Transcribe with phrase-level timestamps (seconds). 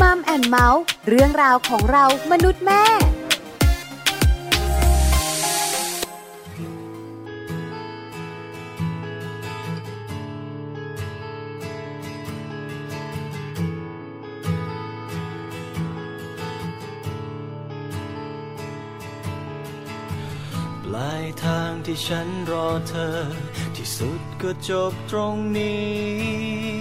[0.00, 2.84] มัมแอนเมาส์เรื่องราวของเรามนุษย์แม่
[20.84, 23.16] ปลายทางที่ฉันรอเธอ
[23.76, 26.74] ที่สุดก็จบตรงนี้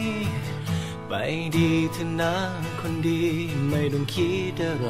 [1.16, 1.22] ไป
[1.58, 2.36] ดีเถอะนะ
[2.80, 3.22] คนดี
[3.70, 4.90] ไม่ต้องคิดอะไร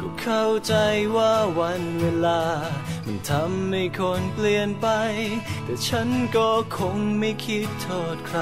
[0.00, 0.74] ก็เข้าใจ
[1.16, 2.42] ว่าวันเวลา
[3.06, 4.88] มันทำให้คนเปลี่ยนไป
[5.64, 8.40] แต่ฉันก็คงไม่คิดโทษใคร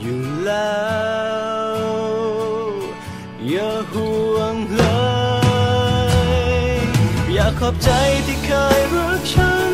[0.00, 0.86] อยู่แล้
[1.74, 1.86] ว
[3.48, 4.82] อย่าห่วงเล
[6.74, 6.76] ย
[7.34, 7.90] อยากขอบใจ
[8.26, 9.72] ที่เคยรักฉัน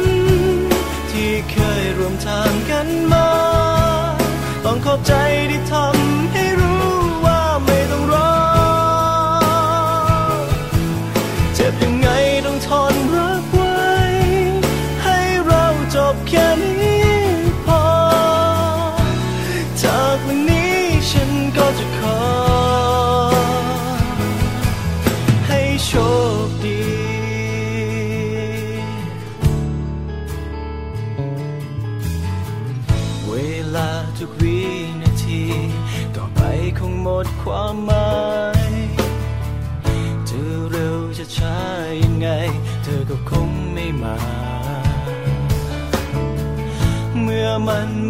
[1.10, 3.71] ที่เคยร่วมทางกันมา
[4.74, 5.12] ต้องขอบใจ
[5.50, 6.41] ที่ทำให้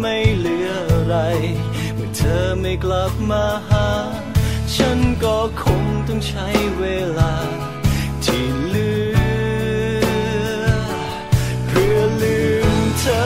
[0.05, 1.15] ไม่เหลืออะไร
[1.95, 3.87] เมื่อเธอไม่กลับมาหา
[4.75, 6.47] ฉันก็คงต้องใช้
[6.79, 6.85] เว
[7.19, 7.33] ลา
[8.23, 9.17] ที่เหลือ
[11.67, 12.41] เพื่อลื
[12.77, 13.23] มเธอ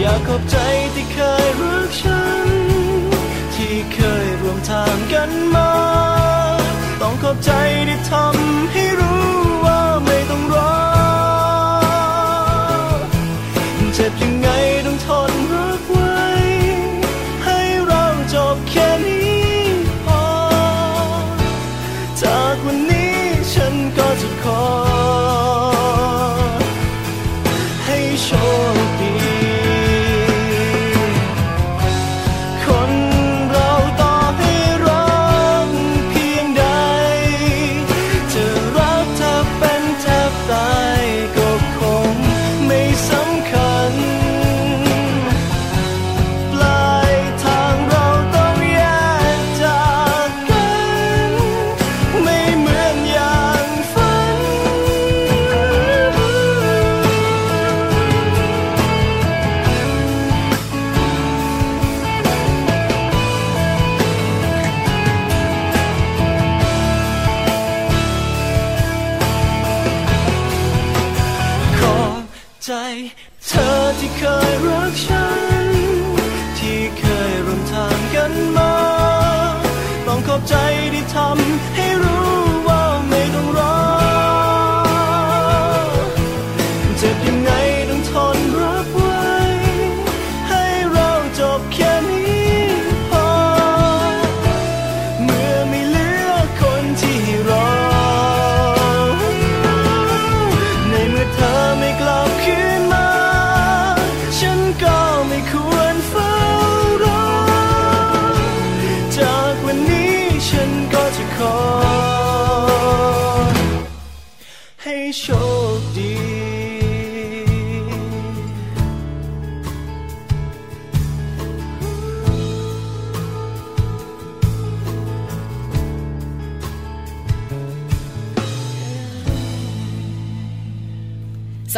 [0.00, 0.56] อยากขอบใจ
[0.94, 2.48] ที่เคยรักฉัน
[3.54, 5.72] ที่เคยร่วมทางกันมา
[7.00, 7.50] ต้องขอบใจ
[7.88, 9.53] ที่ทำให้รู้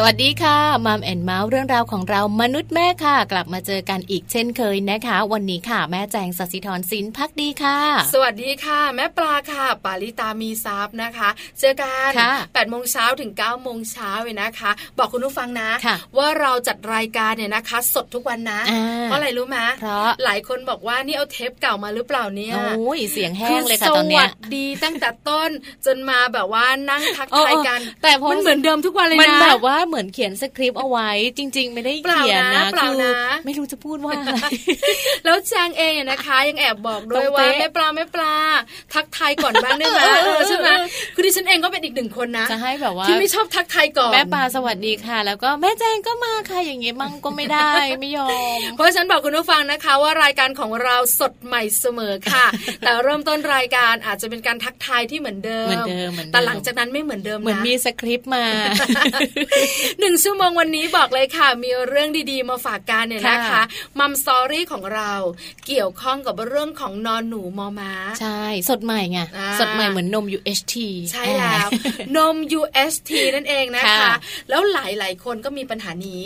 [0.09, 7.78] วัสดีค่ะมัมแอนเมาส์เรื่องราวของเรามนุษย์แม่ค่ะ กลับมาเจอกันอีกเช่นเคยนะคะ วันนี้ค่ะ แม่แจงสศิธรสินพักดีค่ะ
[8.13, 11.28] สวัสดีค่ะ แม่ปลาค่ะ ปาลิตามีซับนะคะ
[11.60, 25.51] เจอกันค่ะ8โมงเช้าถึง9โมงเช้าเลยนะคะ บอกคุณผู้ฟังนะค่ะว่าเราจัดรายการเนี่ยนะคะ สดทุกวันนะอ่าเพราะอะไรรู้ไหมเพราะหลายคนบอกว่านี่เอาเทปเก่ามาหรือเปล่าเนี่ยโอ้ยเสียงแห้งเลยค่ะตอนสเนี้วัยสดีตั้งแต่ต้น
[25.86, 32.95] จนมาแบบว่านั่งทักเออทายกัน แต่พอมันเหมือนเดิมทุกวันเลยนะมันแบบว่าเหมือนเขียนสคริปต์เอาไว้ จริง ๆ ไม่ได้เขียนนะคือ
[33.47, 34.47] ไม่รู้จะพูดว่าอะไร
[35.25, 38.34] แล้วแจงเองเนี่ยนะคะ ยังแอบบอกด้วยว่าแม่ปลาแม่ปลา
[38.95, 40.01] ทักทายก่อนบ้างได้ไหม
[40.48, 40.69] ใช่ไหม
[41.15, 47.71] คือดิฉันเองก็เป็นอีกหนึ่งคนนะจะให้แบบว่าที่ไม่ชอบทักทายก่อนแม่ปลาสวัสดีค่ะ แล้วก็แม่แจงก็มาค่ะอย่างเงี้ยมั่งก็ไม่ได้
[48.01, 52.47] ไม่ยอม เพราะฉันบอกคุณผู้ฟังนะคะ ว่ารายการของเราสดใหม่เสมอค่ะ
[52.81, 58.45] แต่เริ่มต้นรายการอาจจะเป็นการทักทายที่เหมือนเดิมเหมือนเดิมแต่หลังจากนั้นไม่เหมือนเดิมนะเหมือนมีสคริปต์มา
[60.00, 63.62] หนึ่งชั่วโมงวันนี้บอกเลยค่ะ มีเรื่องดีๆ มาฝากกันเนี่ยนะคะ
[63.98, 65.12] มัมสตอรี่ของเรา
[65.66, 69.18] เกี่ยวข้องกับเรื่องของนอนหนูมอม้า ใช่ สดใหม่ไง
[69.60, 70.74] สดใหม่เหมือนนม UHT
[71.12, 71.68] ใช่แล้ว
[72.16, 74.12] นม UHT นั่นเองนะคะ
[74.48, 76.21] แล้วหลายๆคนก็มีปัญหานี้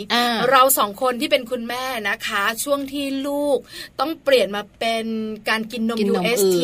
[0.49, 3.57] เราสองคนที่เป็นคุณแม่นะคะ ช่วงที่ลูก
[3.99, 5.05] ต้องเปลี่ยนมาเป็น
[5.49, 6.57] การกินนม UHT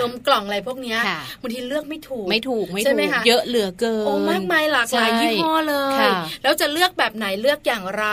[0.00, 0.96] นมกล่องอะไรพวกนี้
[1.40, 6.06] บางทีเลือกไม่ถูกไม่ถูกไม่ถูกเยอะเหลือเกินโอ้มากมายหลากหลายยี่ห้อเลย
[6.42, 8.06] แล้วจะเลือกแบบไหนเลือกอย่างไร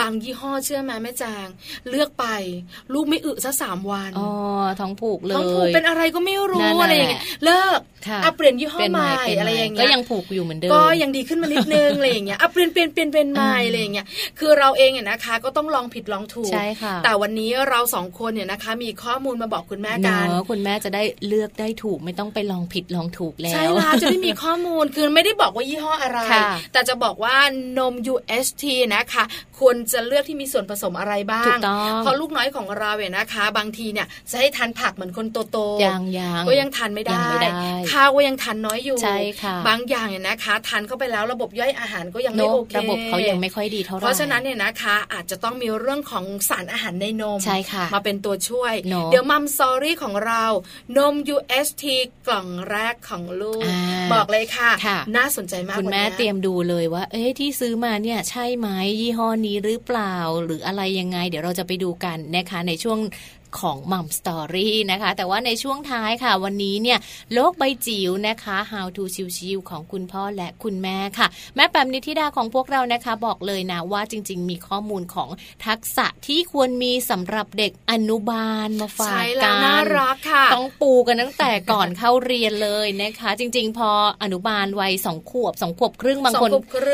[0.00, 1.46] บางยี่ห้อเชื่อไหมแม่จาง
[1.90, 2.26] เลือกไป
[2.92, 4.30] ลูกไม่อึซะสามวันอ๋อ
[4.80, 14.06] ท้องผูกเลยท้องผูกเป็นอะไรก็ไม่รู้อะไรอย่างเงี้ยเลิกเอาเปลี่ยนยี่ห้อใหม่อะไรอย่างเงี้ยก็ยังผูกอยู่เหมือนเดิมก็ยังดีขึ้นมานิดนึงอะไรอย่างเงี้ยเอาเปลี่ยนเปลี่ยนเปลี่ยนเป็นใหม่อะไรอย่างเงี้ย
[14.38, 26.18] คือเราเองเนี่ยนะคะ ก็ต้องลองผิดลองถูกใช่ค่ะแต่วันนี้เราสองคนเนี่ยนะคะ มีข้อมูลมาบอกคุณแม่กันคุณแม่จะได้เลือกได้ถูกไม่ต้องไปลองผิดลองถูกแล้วใช่ค่ะจะได้มีข้อมูลคือไม่ได้บอกว่ายี่ห้ออะไร
[26.72, 27.36] แต่จะบอกว่า
[27.78, 28.64] นม UST
[28.94, 29.24] นะคะ
[29.58, 31.56] ควรจะเลือกที่มีส่วนผสมอะไรบ้าง
[32.00, 37.24] เพราะลูกน้อยของเราเนี่ยนะคะ บางทีเนี่ยจะให้ทานผักเหมือนคนโตๆยังยังก็ยังทานไม่ได้
[37.94, 48.74] ข้าวก็ยังทานน้อยอยู่ใช่ค่ะบางอย่างเนี่ยนะคะทานเข้าไปแล้วระบบย่อยอาหารก็ยังไม่โอเคระบบเขายังไม่ค่อยดีเท่าไหร่เพราะฉะนั้นเนี่ยนะคะอาจจะต้องมีเรื่องของสารอาหารในนมใช่ค่ะมาเป็นตัวช่วย
[49.10, 50.44] เดี๋ยวมัมซอรี่ของเรา
[50.96, 51.84] นม UST
[52.26, 53.68] กล่องแรกของลูก
[54.12, 54.70] บอกเลยค่ะ
[55.16, 58.68] น่าสนใจมากคุณแม่เตรียมดูเลยว่า เอ๊ะที่ซื้อมาเนี่ยใช่ไหม
[59.00, 62.98] ยี่ห้อนี้หรือเปล่าหรืออะไรยังไง เดี๋ยวเราจะไปดูกันนะคะในช่วง
[63.60, 66.98] ของมัมสตอรี่นะคะ แต่ว่าในช่วงท้ายค่ะ วันนี้เนี่ย
[67.34, 69.04] โลกใบจิ๋วนะคะ How to
[69.36, 75.28] ชิวๆของคุณพ่อและคุณแม่ค่ะ แม่แปมนิธิดาของพวกเรานะคะ บอกเลยนะว่าจริง ๆ มีข้อมูลของ
[75.66, 83.90] ทักษะที่ควรมีสำหรับเด็กอนุบาลมาฝากกันน่ารักค่ะ ต้องปูกันตั้งแต่ก่อนเข้าเรียนเลยนะคะ จริง ๆ พอ
[84.22, 86.50] อนุบาลวัยสองขวบสองขวบครึ่งบางคน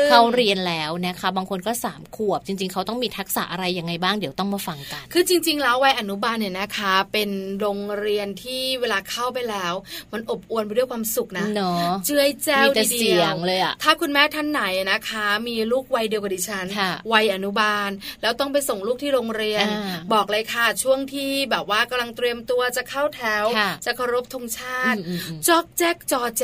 [0.09, 9.73] เข้าเรียนแล้วนะคะ บางคนก็สามขวบ จริง ๆ เขาต้องมีทักษะอะไรยังไงบ้างเดี๋ยวต้องมาฟังกัน คือจริง ๆ แล้ววัยอนุบาลเนี่ยนะคะ เป็นโรงเรียนที่เวลาเข้าไปแล้ว
[10.13, 16.65] มันอบอวลไปด้วยความสุขนะเนาะเจือยแจ้วดีเดียวเลยอะถ้าคุณแม่ท่านไหนนะคะ มีลูกวัยเดียวกับดิฉัน
[17.13, 17.89] วัยอนุบาล
[18.21, 19.65] แล้วต้องไปส่งลูกที่โรงเรียน
[20.13, 23.45] บอกเลยค่ะ ช่วงที่แบบว่ากำลังเตรียมตัวจะเข้าแถว
[23.85, 24.97] จะเคารพธงชาติ
[25.47, 26.43] จอกแจ๊กจอแจ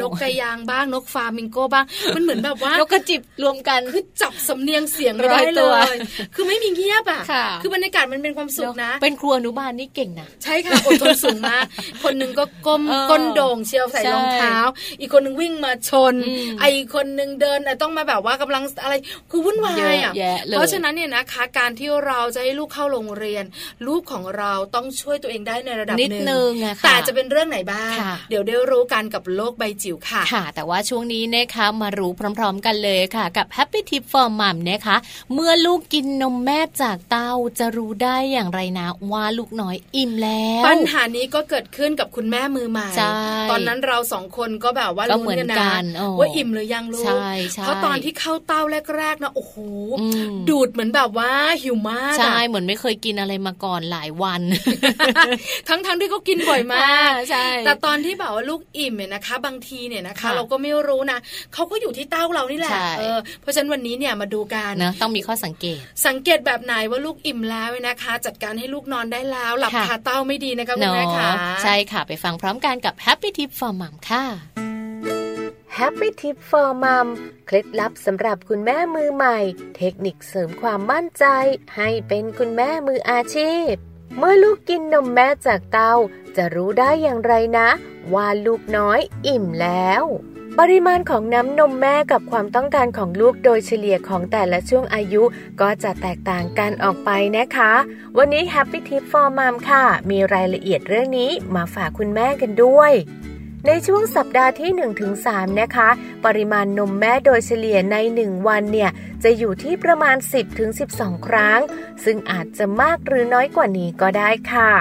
[0.00, 1.84] นกกระยางบ้างนกฟามิงโกบ้าง
[2.14, 5.62] มันเหมือนแบบว่านกกระจิบรวมกันคือจับสำเนียงเสียงได้เล
[5.94, 5.96] ย
[6.34, 7.22] คือไม่มีเงียบอะ
[7.62, 11.64] คือบรรยากาศมันเป็นความสุขนะเป็นครัวอนุบาลนี่เก่งนะใช่ค่ะอดทนสูงมาก
[12.02, 14.56] คนหนึ่งก็ก้มก้นโด่งเชียวใส่รองเท้า
[15.00, 16.14] อีกคนหนึ่งวิ่งมาชน
[16.60, 16.64] ไอ
[16.94, 18.94] คนหนึ่งเดินต้องมาแบบว่ากำลังอะไร
[19.30, 20.12] คือวุ่นวายอะ
[20.50, 23.44] เพราะฉะนั้นเนี่ยนะคะการที่เราจะให้ลูกเข้าโรงเรียน
[23.86, 26.50] ลูกของเราต้องช่วยตัวเองได้ในระดับหนึ่ง
[26.84, 27.94] แต่จะเป็นเรื่องไหนบ้าง
[28.30, 34.96] เดี๋ยวได้รู้กันกับโลกใบจิ๋วค่ะค่ะ แต่ว่าช่วงนี้นะคะมารู้พร้อม ๆ กันเลยค่ะ กับ Happy Tip for Mom นะคะ
[35.34, 42.88] เมื่อลูกกินนมแม่จากเต้าจะรู้ได้อย่างไรนะว่าลูกน้อยอิ่มแล้ว ปัญหานี้ก็เกิดขึ้นกับคุณแม่มือใหม่
[43.50, 47.04] ตอนนั้นเราสองคนก็แบบว่าลุ้นกันนะว่าอิ่มหรือยังลูก
[47.62, 48.62] เพราะตอนที่เข้าเต้า
[48.98, 49.54] แรกๆนะโอ้โห
[50.48, 51.30] ดูดเหมือนแบบว่า
[51.62, 54.42] หิวมากใช่เหมือนไม่เคยกินอะไรมาก่อนหลายวัน
[55.68, 61.18] ทั้งๆที่เขากินบ่อยมากใช่แต่ตอนที่แบบว่าลูกอิ่มเนี่ยนะคะ บางทีเนี่ยนะคะ เราก็ไม่รู้นะ
[61.54, 71.30] เขาก็อยู่ที่เต้าเรานี่แหละเออเพราะฉะนั้นวันนี้เนี่ยมาดูกันนะต้องมีข้อสังเกต สังเกตแบบไหนว่าลูกอิ่มแล้วนะคะ จัดการให้ลูกนอนได้แล้วหลับคาเต้าไม่ดีนะคะคุณแม่ค่ะ
[71.62, 74.24] ใช่ค่ะไปฟังพร้อมกันกับ Happy Tip for Mom ค่ะ
[75.78, 77.06] Happy Tip for Mom
[77.46, 79.38] เคล็ดลับสำหรับคุณแม่มือใหม่
[79.76, 81.24] เทคนิคเสริมความมั่นใจ
[81.76, 83.72] ให้เป็นคุณแม่มืออาชีพ
[84.18, 85.92] เมื่อลูกกินนมแม่จากเตา
[86.36, 87.68] จะรู้ได้อย่างไรนะ
[88.14, 90.04] ว่าลูกน้อยอิ่มแล้ว
[90.60, 95.22] ปริมาณของน้ำนมแม่กับความต้องการของลูกโดยเฉลี่ยของแต่ละช่วงอายุ
[95.60, 97.72] ก็จะแตกต่างกันออกไปนะคะ
[98.18, 102.92] วันนี้ Happy Tip for Mom ค่ะ มีรายละเอียดเรื่องนี้มาฝากคุณแม่กันด้วย
[103.66, 104.70] ในช่วงสัปดาห์ที่
[105.16, 105.88] 1-3 นะคะ
[106.24, 108.90] ปริมาณนมแม่โดยเฉลี่ยใน 1 วันเนี่ย
[109.24, 110.16] จะอยู่ที่ประมาณ
[110.72, 111.60] 10-12 ครั้ง
[112.04, 114.72] ซึ่งอาจจะมากหรือน้อยกว่านี้ก็ได้ค่ะ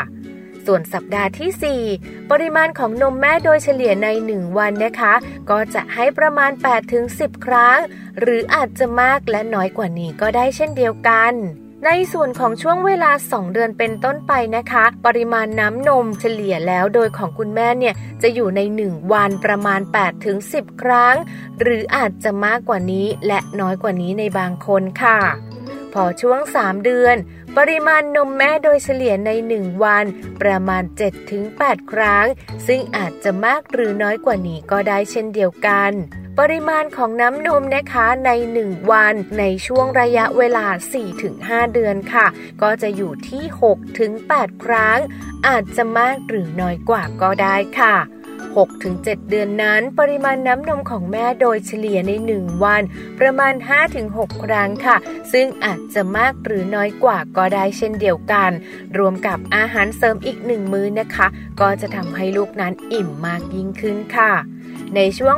[0.71, 5.13] ส่ส่วนสัปดาห์ที่ 4 ปริมาณของนมแม่โดยเฉลี่ยใน 1 วันนะคะ
[5.49, 6.51] ก็จะให้ประมาณ
[6.97, 7.79] 8-10 ครั้ง
[8.19, 11.33] หรืออาจจะมากและน้อยกว่านี้ก็ได้เช่นเดียวกัน
[11.85, 19.79] ในส่วนของช่วงเวลา 2 เดือนเป็นต้นไปนะคะ ปริมาณน้ำนมเฉลี่ยแล้วโดยของคุณแม่เนี่ยจะอยู่ใน 1 วันประมาณ
[20.31, 21.15] 8-10 ครั้ง
[21.61, 25.19] หรืออาจจะมากกว่านี้และน้อยกว่านี้ในบางคนค่ะ
[25.93, 27.15] พอช่วง 3 เดือน
[27.57, 30.05] ปริมาณนมแม่โดยเฉลี่ยใน 1 วัน
[30.41, 30.83] ประมาณ
[31.37, 32.25] 7-8 ครั้ง
[32.67, 35.91] ซึ่งอาจจะมากหรือน้อยกว่านี้ก็ได้เช่นเดียวกัน
[36.39, 38.29] ปริมาณของน้ำนมนะคะใน
[38.61, 40.65] 1 วัน ในช่วงระยะเวลา
[41.19, 42.27] 4-5 เดือนค่ะ
[42.61, 43.43] ก็จะอยู่ที่
[44.03, 44.99] 6-8 ครั้ง
[45.47, 47.95] อาจจะมากหรือน้อยกว่าก็ได้ค่ะ
[48.59, 52.81] 6-7 เดือนนั้น ปริมาณน้ำนมของแม่โดยเฉลี่ยใน 1 วัน
[53.19, 53.53] ประมาณ
[53.97, 54.97] 5-6 ครั้งค่ะ
[55.33, 58.51] ซึ่งอาจจะมากหรือน้อยกว่าก็ได้เช่นเดียวกัน
[58.97, 61.27] รวมกับอาหารเสริมอีกหนึ่งมื้อนะคะ
[61.61, 64.33] ก็จะทำให้ลูกนั้นอิ่มมากยิ่งขึ้นค่ะ
[64.95, 65.35] ในช่วง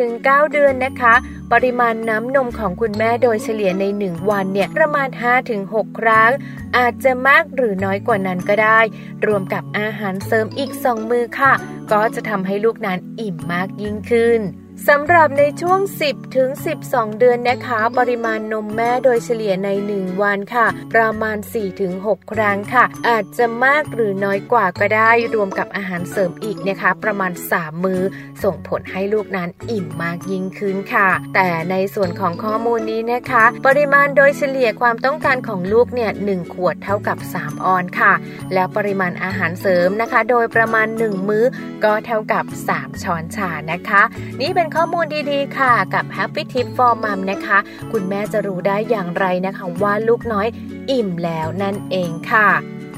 [0.00, 1.14] 8-9 เดือนนะคะ
[1.52, 5.08] ปริมาณน้ำนมของคุณแม่โดยเฉลี่ยใน 1 วันเนี่ยประมาณ
[5.52, 6.30] 5-6 ครั้ง
[6.76, 8.80] อาจจะมากหรือน้อยกว่านั้นก็ได้
[9.26, 11.52] รวมกับอาหารเสริมอีก 2 มือค่ะ
[11.92, 14.40] ก็จะทำให้ลูกนั้นอิ่มมากยิ่งขึ้น
[14.88, 16.50] สำหรับในช่วง 10 ถึง
[16.84, 28.00] 12 เดือนนะคะ ปริมาณนมแม่โดยเฉลี่ยใน 1 วันค่ะ ประมาณ 4 ถึง 6 ครั้งค่ะ อาจจะมากหรือน้อยกว่าก็ได้ รวมกับอาหารเสริมอีกนะคะ ประมาณ 3 มือ
[28.42, 38.12] ส่งผลให้ลูกนั้นอิ่มมากยิ่งขึ้นค่ะ แต่ในส่วนของข้อมูลนี้นะคะ ปริมาณโดยเฉลี่ยความต้องการของลูกเนี่ยหขวดเท่ากับ 3 ออนค่ะ
[38.54, 41.44] แล้วปริมาณอาหารเสริมนะคะ โดยประมาณ 1 มื้อ
[41.84, 42.44] ก็เท่ากับ
[42.74, 44.02] 3 ช้อนชานะคะ
[44.40, 47.58] นี่เป็นข้อมูลดีๆ ค่ะ กับ Happy Tip for Mom นะคะ
[47.92, 50.46] คุณแม่จะรู้ได้อย่างไรนะคะว่าลูกน้อย
[50.90, 52.48] อิ่มแล้วนั่นเองค่ะ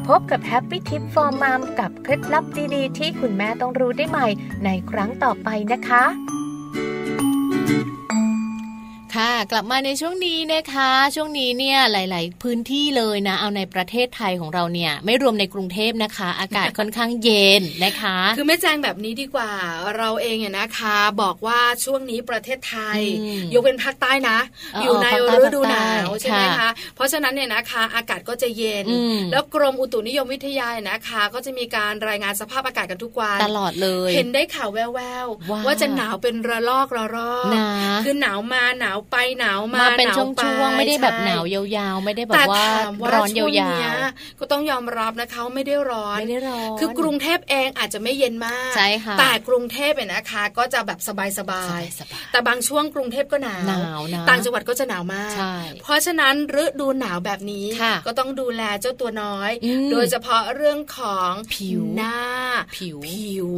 [0.07, 4.29] พบกับ Happy Tip for Mom กับเคล็ดลับดีๆ ที่คุณแม่ต้องรู้ได้ใหม่
[4.65, 6.05] ในครั้งต่อไปนะคะ
[9.17, 19.51] ค่ะ กลับมาในช่วงนี้นะคะ ช่วงนี้เนี่ยหลาย ๆ พื้นที่เลยนะ เอาในประเทศไทยของเราเนี่ย ไม่รวมในกรุงเทพนะคะ อากาศค่อนข้างเย็นนะคะ คือไม่แจ้งแบบนี้ดีกว่า
[19.97, 22.99] เราเองเนี่ยนะคะ บอกว่าช่วงนี้ประเทศไทย
[23.55, 24.39] ยกเป็นภาคใต้นะ
[24.83, 25.07] อยู่ใน
[25.41, 28.87] ฤดูหนาวใช่ไหมคะ เพราะฉะนั้นเนี่ยนะคะ อากาศก็จะเย็น
[29.33, 37.53] แล้วกรมอุตุนิยมวิทยานะคะ ก็จะมีการรายงานสภาพอากาศกันทุกวันตลอดเลย เห็นได้ข่าวแววๆว่าจะหนาวเป็นระลอกระลอก
[38.05, 40.23] คือหนาวมาหนาวไปหนาวมาเป็นช่
[40.59, 42.65] วงๆไม่ได้แบบหนาวยาวๆ ไม่ได้แบบว่า
[43.13, 50.99] ร้อนยาวๆก็ต้องยอมรับนะคะไม่ได้ร้อนไม่ได้ร้อนคือกรุงเทพเองอาจจะไม่เย็นมากใช่ค่ะแต่กรุงเทพเนี่ยนะคะ ก็จะแบบ
[51.39, 55.35] สบายๆแต่บางช่วงกรุงเทพก็หนาวหนาวต่างจังหวัดก็จะหนาวมาก
[55.83, 57.67] เพราะฉะนั้นฤดูหนาวแบบนี้
[58.07, 59.51] ก็ต้องดูแลเจ้าตัวน้อย
[59.93, 62.17] โดยเฉพาะเรื่องของผิวหน้า
[62.77, 63.49] ผิวผิว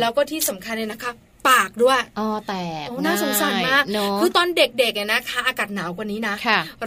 [0.00, 1.12] แล้วก็ที่สำคัญเลยนะคะ
[1.48, 3.84] ปากด้วยอ๋อแตกน่าสงสารมาก
[4.20, 6.36] คือตอนเด็กๆเนี่ยนะคะ อากาศหนาวกว่านี้นะ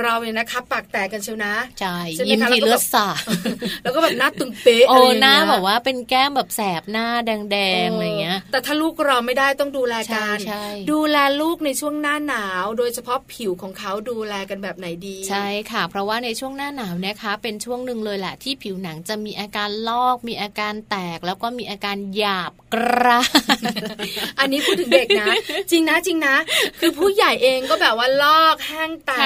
[0.01, 1.97] เราเนี่ยนะคะปากแตกกันเชียวนะใช่
[2.27, 3.07] ยิ้มทีเลือดสา
[3.83, 10.37] แล้วก็แบบหน้าตึงเป๊ะโอ้หน้าแบบว่าเป็นแก้มแบบแสบหน้าแดงๆอะไรเงี้ย แต่ถ้าลูกเราไม่ได้ต้องดูแลกัน
[10.91, 23.19] ดูแลลูกในช่วงหน้าหนาว โดยเฉพาะผิวของเขาดูแลกันแบบไหนดี ใช่ค่ะ เพราะว่าในช่วงหน้าหนาวนะคะ เป็นช่วงหนึ่งเลยแหละที่ผิวหนังจะมีอาการลอกมีอาการแตกแล้วก็มีอาการหยาบกร้า
[24.39, 25.27] อันนี้พูดถึงเด็กนะ
[25.71, 26.35] จริงนะจริงนะ
[26.79, 29.23] คือผู้ใหญ่เองก็แบบว่าลอกแห้งตา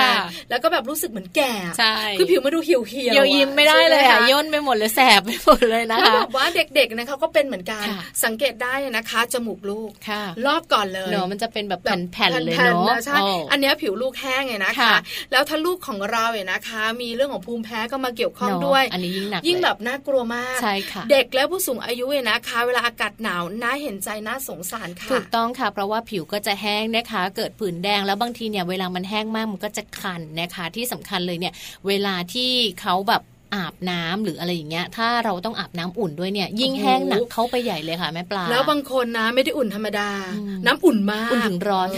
[0.49, 7.85] แล้วก็แบบรู้สึกเหมือนแก่ใช่คือผิวมาดูเหี่ยวเหี่ยวยิ้มไม่ได้เลยค่ะย่นไปหมดเลยแสบไปหมดเลยนะคะแล้วแบบว่าเด็กๆนะเขาก็เป็นเหมือนกัน
[8.23, 9.91] สังเกตได้นะคะ จมูกลูก
[10.45, 13.17] ลอกก่อนเลยเนาะมันจะเป็นแบบแผ่นๆเลยเนาะใช่
[13.51, 14.95] อันนี้ผิวลูกแห้งไงนะคะ
[15.31, 31.53] แล้วถ้าลูกของเราเนี่ยนะคะ มีเรื่องของภูมิแพ้ก็มาเกี่ยวข้องด้วยอันนี้ยิ่งหนักยิ่งแบบน่ากลัวมากใช่ค่ะเด็กและผู้สูงอายุเนี่ยนะคะ เวลาอากาศหนาว น่าเห็นใจน่าสงสารค่ะ ถูกต้องค่ะ เพราะว่าผิวก็จะแห้งนะคะ เกิดผื่นแดงแล้วบางทีเนี่ยเวลามันแห้งมากมันก็จะคันนะคะ ที่สำคัญเลยเนี่ย
[31.87, 33.21] เวลาที่เขาแบบ
[33.55, 40.09] อาบน้ำหรืออะไรอย่างเงี้ย ถ้าเราต้องอาบน้ำอุ่นด้วยเนี่ย ยิ่งแห้งหนักเข้าไปใหญ่เลยค่ะแม่ปลา แล้วบางคนนะไม่ได้อุ่นธรรมดา
[40.65, 41.89] น้ำอุ่นมากอุ่นถึงร้อน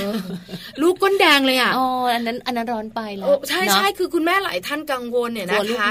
[0.81, 5.89] ลูกก้นแดงเลยอะอ๋ออันนั้นอันนั้นร้อนไปแล้วใช่ใช่คือคุณแม่หลายท่านกังวลเนี่ยนะคะ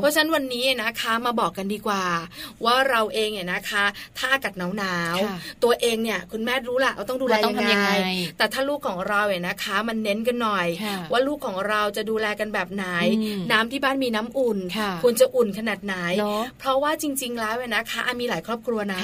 [0.00, 2.04] เพราะฉะนั้นวันนี้นะคะมาบอกกันดีกว่า
[2.64, 3.84] ว่าเราเองเนี่ยนะคะ
[4.18, 5.16] ถ้าอากาศหนาวหนาว
[5.64, 7.34] ตัวเองเนี่ยคุณแม่รู้ละเราต้องดูแล
[7.72, 7.90] ยังไง
[8.38, 10.66] แต่ถ้าลูกของเราเนี่ยนะคะ มันเน้นกันหน่อย
[11.12, 12.86] ว่าลูกของเราจะดูแลกันแบบไหน
[13.52, 14.58] น้ำที่บ้านมีน้ำอุ่น
[15.02, 15.94] ควรจะอุ่นขนาดไหน
[16.60, 19.00] เพราะว่าจริง ๆ แล้วนะคะมีหลายครอบครัวนะ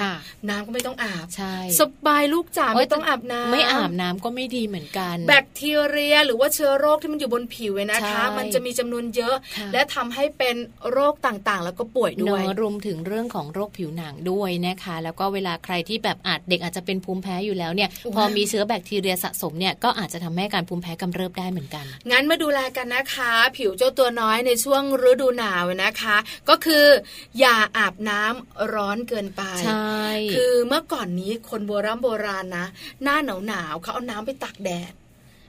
[0.48, 9.36] น้ำก็ไม่ต้องอาบใช่สบายลูกจ๋าไม่ต้องอาบน้ำไม่อาบน้ำก็ไม่ดีเหมือนกัน แบคทีเรียหรือว่าเชื้อโรคที่มันอยู่บนผิวนะคะ มันจะมีจำนวนเยอะ
[9.72, 10.56] และทำให้เป็น
[10.90, 26.16] โรคต่างๆ แล้วก็ป่วยด้วยรวมถึงเรื่องของโรคผิวหนังด้วยนะคะ แล้วก็เวลาใครที่แบบอาจเด็กอาจจะเป็นภูมิแพ้อยู่แล้วเนี่ยพอมีเชื้อแบคทีเรียสะสมเนี่ยก็อาจจะทำให้การภูมิแพ้กำเริบได้เหมือนกัน งั้นมาดูแลกันนะคะ ผิวเจ้าตัวน้อยในช่วงฤดูหนาวนะคะ
[26.48, 26.84] ก็คือ
[27.40, 30.02] อย่าอาบน้ำร้อนเกินไปใช่
[30.34, 32.66] คือเมื่อก่อนนี้คนโบราณโบราณนะ
[33.02, 34.92] หน้าหนาวหนาวเขาเอาน้ำไปตักแดด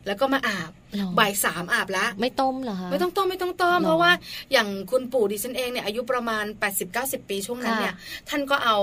[0.05, 0.71] แล้วก็มาอาบ
[1.19, 4.11] บ่ายสามอาบแล้วไม่ต้มเหรอคะไม่ต้องต้มไม่ต้องต้มเพราะว่า
[4.51, 6.45] อย่างคุณปู่ดิฉันเองเนี่ยอายุประมาณ
[6.87, 7.93] 80-90 ปีช่วงนั้นเนี่ย
[8.29, 8.77] ท่านก็เอา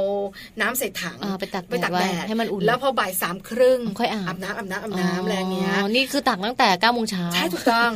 [0.60, 7.90] น้ำใส่ถังไปตักไปตักแดดให้มันอุ่นแล้วพอบ่ายสามครึ่งค่อยอาบน้ำอาบน้ำอาบน้ำอะไรเงี้ยนี่คือตักตั้งแต่เก้าโมงเช้าใช่ถูกต้อง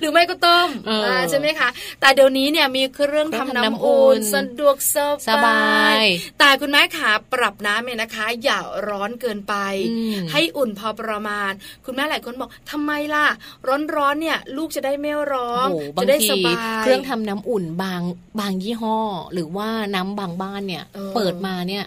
[0.00, 0.68] หรือไม่ก็ต้ม
[1.30, 1.68] ใช่ไหมคะ
[2.00, 4.76] แต่เดี๋ยวนี้เนี่ยมีเครื่องทำน้ำอุ่นสะดวก
[5.28, 6.04] สบาย
[6.38, 8.58] แต่คุณแม่ขาปรับน้ำเนี่ยนะคะ อย่า
[8.88, 9.54] ร้อนเกินไป
[10.32, 11.52] ให้อุ่นพอประมาณ
[11.86, 13.26] คุณแม่หลายคนบอกทำไมล่ะ
[13.96, 15.68] ร้อนๆเนี่ย ลูกจะได้ไม่ร้อน
[16.02, 18.02] จะได้สบายเครื่องทำน้ำอุ่นบาง
[18.40, 18.98] บางยี่ห้อ
[19.32, 21.84] หรือว่าน้ำบางบ้านเนี่ย เปิดมาเนี่ย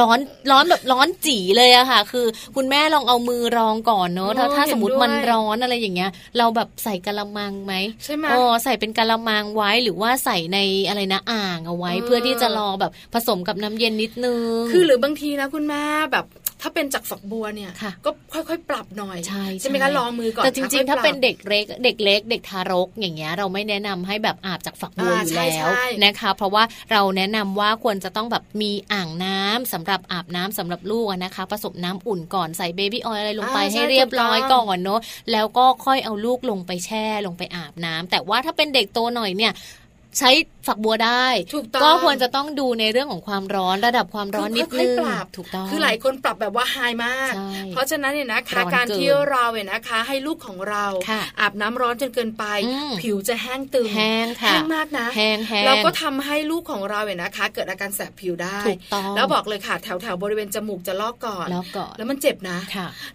[0.00, 0.18] ร้อน
[0.50, 10.58] ร้อนแบบร้อนจีเลยอะค่ะ คือคุณแม่ลองเอามือรองก่อนเนอะถ้าถ้าสมมติมันร้อนอะไรอย่างเงี้ย เราแบบใส่กะละมังไหมใช่ไหมอ๋อใส่เป็นกะละมังไว้หรือว่าใส่ใน
[10.88, 15.82] อะไรนะอ่างเอาไว้ เพื่อที่จะรอแบบผสมกับน้ำเย็นนิดนึง คือหรือบางทีนะคุณแม่
[16.12, 16.24] แบบ
[16.62, 17.70] ถ้าเป็นจากฝักบัวเนี่ย
[18.04, 25.66] ก็ค่อย ๆ ปรับหน่อยใช่ใช่ไหมคะลองมือก่อนแต่จริง ๆ ถ้าเป็นเด็กเล็กเด็กเล็ก เด็กทารกอย่างเงี้ยเราไม่แนะนำให้แบบอาบจากฝักบัวอยู่แล้ว
[26.04, 35.00] นะคะ เพราะว่าเราแนะนำว่าควรจะต้องแบบมีอ่างน้ำสำหรับอาบน้ำสำหรับลูกนะคะผสมน้ำอุ่นก่อนใส่เบบี้ออยล์อะไรลงไปให้เรียบร้อยก่อนเนาะ
[35.32, 39.52] แล้วก็ค่อยเอาลูกลงไปแช่ลงไปอาบน้ำแต่ว่าถ้าเป็นเด็กโตหน่อยเนี่ย
[40.18, 40.30] ใช้
[40.66, 41.26] ฝักบัวได้
[41.82, 44.96] ก็ควรจะต้องดูในเรื่องของความร้อนระดับความร้อนนิดนึง
[45.36, 47.32] ถูกต้องคือหลายคนปรับแบบว่าไฮมาก
[47.72, 50.86] เพราะฉะนั้นเนี่ยนะคะการที่เราเนี่ยนะคะ ให้ลูกของเรา
[51.40, 52.44] อาบน้ำร้อนจนเกินไป
[53.02, 58.58] ผิวจะแห้งตึงแห้งแห้งมากนะแห้งเราก็ทำให้ลูกของเราเนี่ยนะคะ เกิดอาการแสบผิวได้
[59.16, 62.58] แล้วบอกเลยค่ะแถวแถวบริเวณจมูกจะลอกก่อนลอกก่อนแล้วมันเจ็บนะ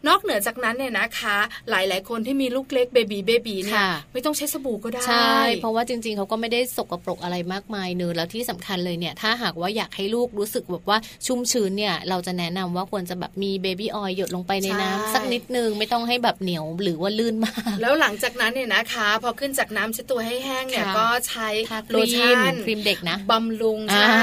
[0.07, 1.37] นอกเหนือจากนั้นเนี่ยนะคะ
[1.69, 3.81] หลาย ๆ คนที่มีลูกเล็กเบบีเบบีเนี่ย
[4.13, 21.47] ไม่ต้องใช้สบู่ก็ได้ใช่เพราะว่าจริง ๆเขาก็ไม่ได้สกปรกอะไรมากมายเนื้อแล้วที่สำคัญเลยเนี่ยถ้าหากว่าอยากให้ลูกรู้สึกแบบว่าชุ่มชื้นเนี่ยเราจะแนะนำว่าควรจะแบบมี baby oil หยดลงไปในน้ำสักนิดนึงไม่ต้องให้แบบเหนียวหรือว่าลื่นมาก แล้วหลังจากนั้นเนี่ยนะคะ พอขึ้นจากน้ำเช็ดตัวให้แห้งเนี่ยก็ใช้
[21.91, 24.15] โลชั่นครีมเด็กนะบำรุงใช่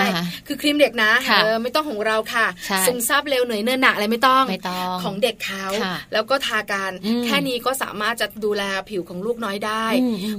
[0.46, 2.46] คือครีมเด็กนะเออไม่ต้องของเราค่ะ
[2.86, 5.64] ซึมซาบเร็วเหนื่อยเนื้อหนักอะไรไม่ต้องไม่ต้องของเด็กเขา
[6.12, 6.92] แล้วก็ทาการ
[7.26, 9.86] แค่นี้ก็สามารถจะดูแลผิวของลูกน้อยได้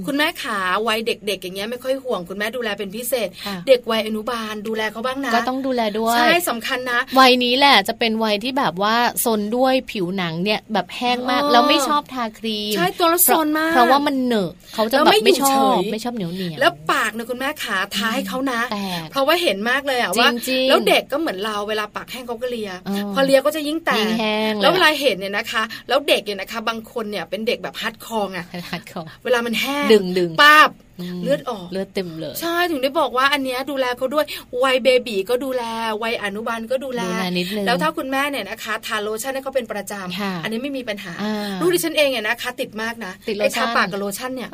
[0.05, 3.27] คุณแม่ขาวัยเด็กๆ อย่างเงี้ยไม่ค่อยห่วงคุณแม่ดูแลเป็นพิเศษ
[3.67, 8.95] เด็กวัยอนุบาลดูแลเขาบ้างนะก็ต้องดูแลด้วยใช่สำคัญนะ วัยนี้แหละจะเป็นวัยที่แบบว่า
[9.25, 18.61] ซนด้วยผิวหนังเนี่ยแบบแห้งมากแล้วไม่ชอบทาครีมใช่ตัวละซนมากเพราะว่ามันเหนอะเขาจะแบบไม่ชอบไม่ชอบเหนียวเหนียวแล้วปากเนี่ยคุณแม่ขาทาให้เขานะ
[19.11, 20.29] เพราะว่าเห็นมากเลยอะว่า
[20.69, 22.71] แล้วเด็กก็เหมือนเราเวลาปากแห้งเขาก็เลีย
[23.13, 24.05] พอเลียก็จะยิ่งแตก
[24.61, 30.69] แล้วเวลาเห็นเนี่ยนะคะ แล้วเด็กเนี่ยนะคะ บางคนเนี่ยเป็นเด็กแบบฮัดคองอะhardcore เวลามันแห้งดึงดึงป้าบ
[31.23, 34.25] เลือดออกเลือดเต็มเลย ใช่ถึงได้บอกว่าอันนี้ดูแลเขาด้วย
[34.63, 35.63] วัย baby ก็ดูแล
[36.03, 37.01] วัยอนุบาลก็ดูแล
[37.65, 41.13] แล้วถ้าคุณแม่เนี่ยนะคะ ทาโลชั่นให้เขาเป็นประจำอันนี้ไม่มีปัญหา
[41.61, 44.49] ลูกดิฉันเองเนี่ยนะคะ ติดมากนะติดไอ้ทาปากกับโลชั่นเนี่ย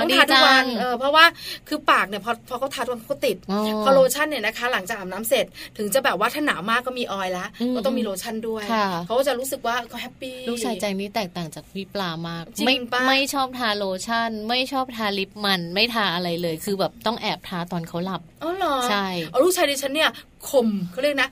[0.00, 1.24] ต้องทาทุกวันเออเพราะว่า
[1.68, 3.36] คือปากเนี่ยพอพอเขาทาทุกวันเขาติด
[3.84, 5.46] พอโลชั่นเนี่ยนะคะ หลังจากอาบน้ำเสร็จ
[5.78, 8.64] ถึงจะแบบว่าถ้าหนาวมากก็มี oil ละก็ต้องมีโลชั่นด้วย
[9.06, 12.76] เขาจะรู้สึกว่าเขา happy ลูกชายใจนี้แตกต่างจากพี่ปลามากไม่
[13.08, 20.10] ไม่ชอบทาโลชั่น ไม่ชอบทาลิปมันไม่ทาอะไรเลย คือแบบต้องแอบทาตอนเขาหลับอ๋อเหรอใช่เอาลูกชายดิฉันเนี่ย
[20.48, 21.30] ข่มเขาเรียกนะ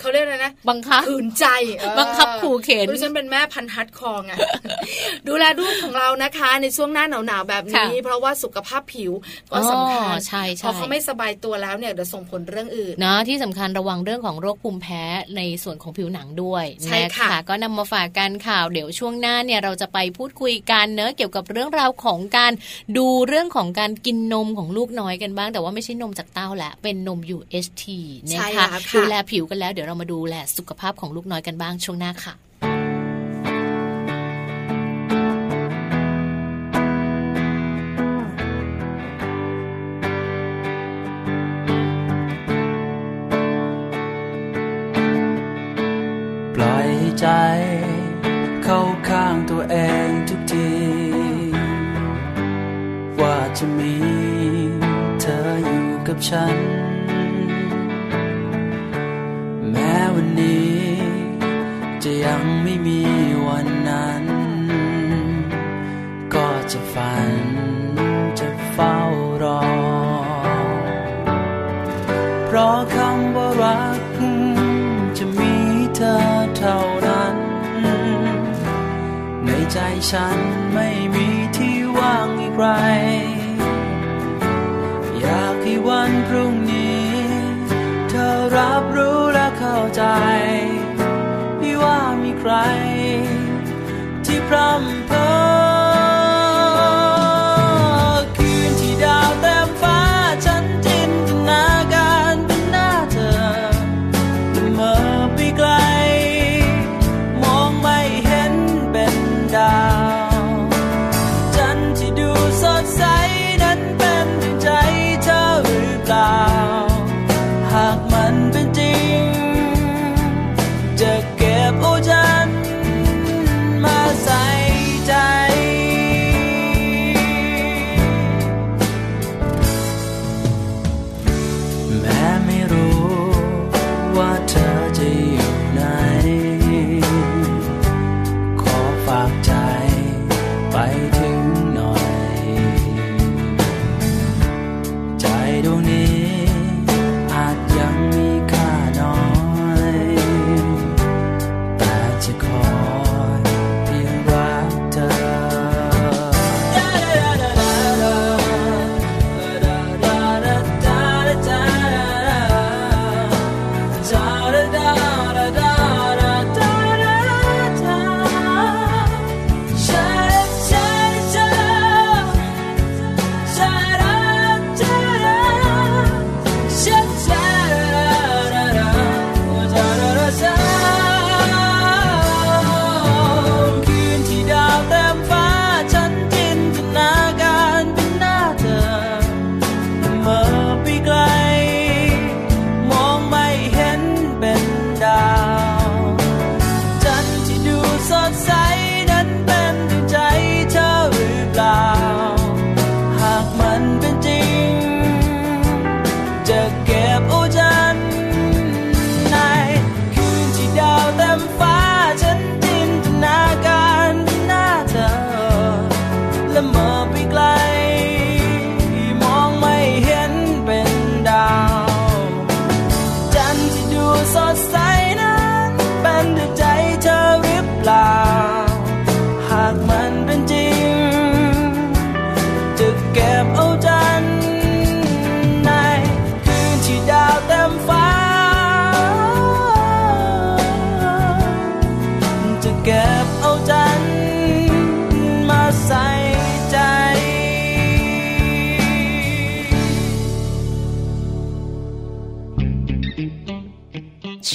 [0.00, 1.46] เขาเรียกอะไรนะบังคับขืนใจ
[1.98, 4.38] บังคับขู่เข็นดิฉันเป็นแม่พันธุ์ hardcore อะ
[5.28, 9.12] ดูแลลูกของเรานะคะ ในช่วงหน้าหนาวๆแบบนี้ เพราะว่าสุขภาพผิว
[9.50, 15.02] ก็สำคัญใช่ใช่พอเขาไม่สบายตัวแล้วเนี่ยจะส่งผลเรื่องอื่นนะที่สำคัญระวังเรื่องของโรคภูมิแพ้
[15.36, 22.52] ในส่วนของผิวหนังด้วยใช่ค่ะก็นำมาฝากกันข่าวเดี๋ยวช่วงหน้าเนี่ยเราจะไปพูดคุยกันเนอะเกี่ยวกับเรื่องราวของการ
[22.98, 27.84] ดูเรื่องของการกินนมของลูกน้อยกันบ้าง แต่ว่าไม่ใช่นมจากเต้าแหละเป็นนม UHT
[28.28, 28.45] นะคะ
[28.96, 32.34] ดูแลผิวกันแล้ว เดี๋ยวเรามาดูแลสุขภาพของลูกน้อยกันบ้างช่วงหน้าค่ะ
[46.54, 47.26] ปล่อยใจ
[48.64, 49.76] เข้าข้างตัวเอ
[50.08, 50.70] งทุกที
[53.20, 53.94] ว่าจะมี
[55.20, 55.66] เธอ
[56.06, 56.85] กับฉัน
[60.18, 60.82] วันนี้
[62.04, 63.00] จะยังไม่มี
[63.46, 64.24] วันนั้น
[66.34, 67.32] ก็จะฝัน
[68.38, 68.96] จะเฝ้า
[69.42, 69.62] รอ
[72.46, 74.00] เพราะคำว่ารัก
[75.18, 75.54] จะมี
[75.96, 76.16] เธอ
[76.56, 77.36] เท่านั้น
[79.44, 79.78] ในใจ
[80.10, 80.38] ฉัน
[80.74, 82.66] ไม่มีที่ว่างอีกใคร
[89.96, 90.04] ใจ
[91.60, 92.52] พี่ว่ามีใคร
[94.26, 94.95] ที่พร่ำ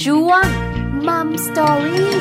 [0.14, 0.46] ่วง
[1.06, 2.14] Mom Story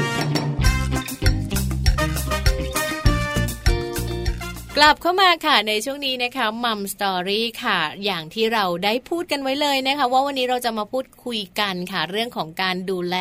[4.78, 13.16] กลับเข้ามาค่ะในช่วงนี้นะคะ Mom Story ค่ะ อย่างที่เราได้พูดกันไว้เลยนะคะ ว่าวันนี้เราจะมาพูดคุยกันค่ะ เรื่องของการดูแล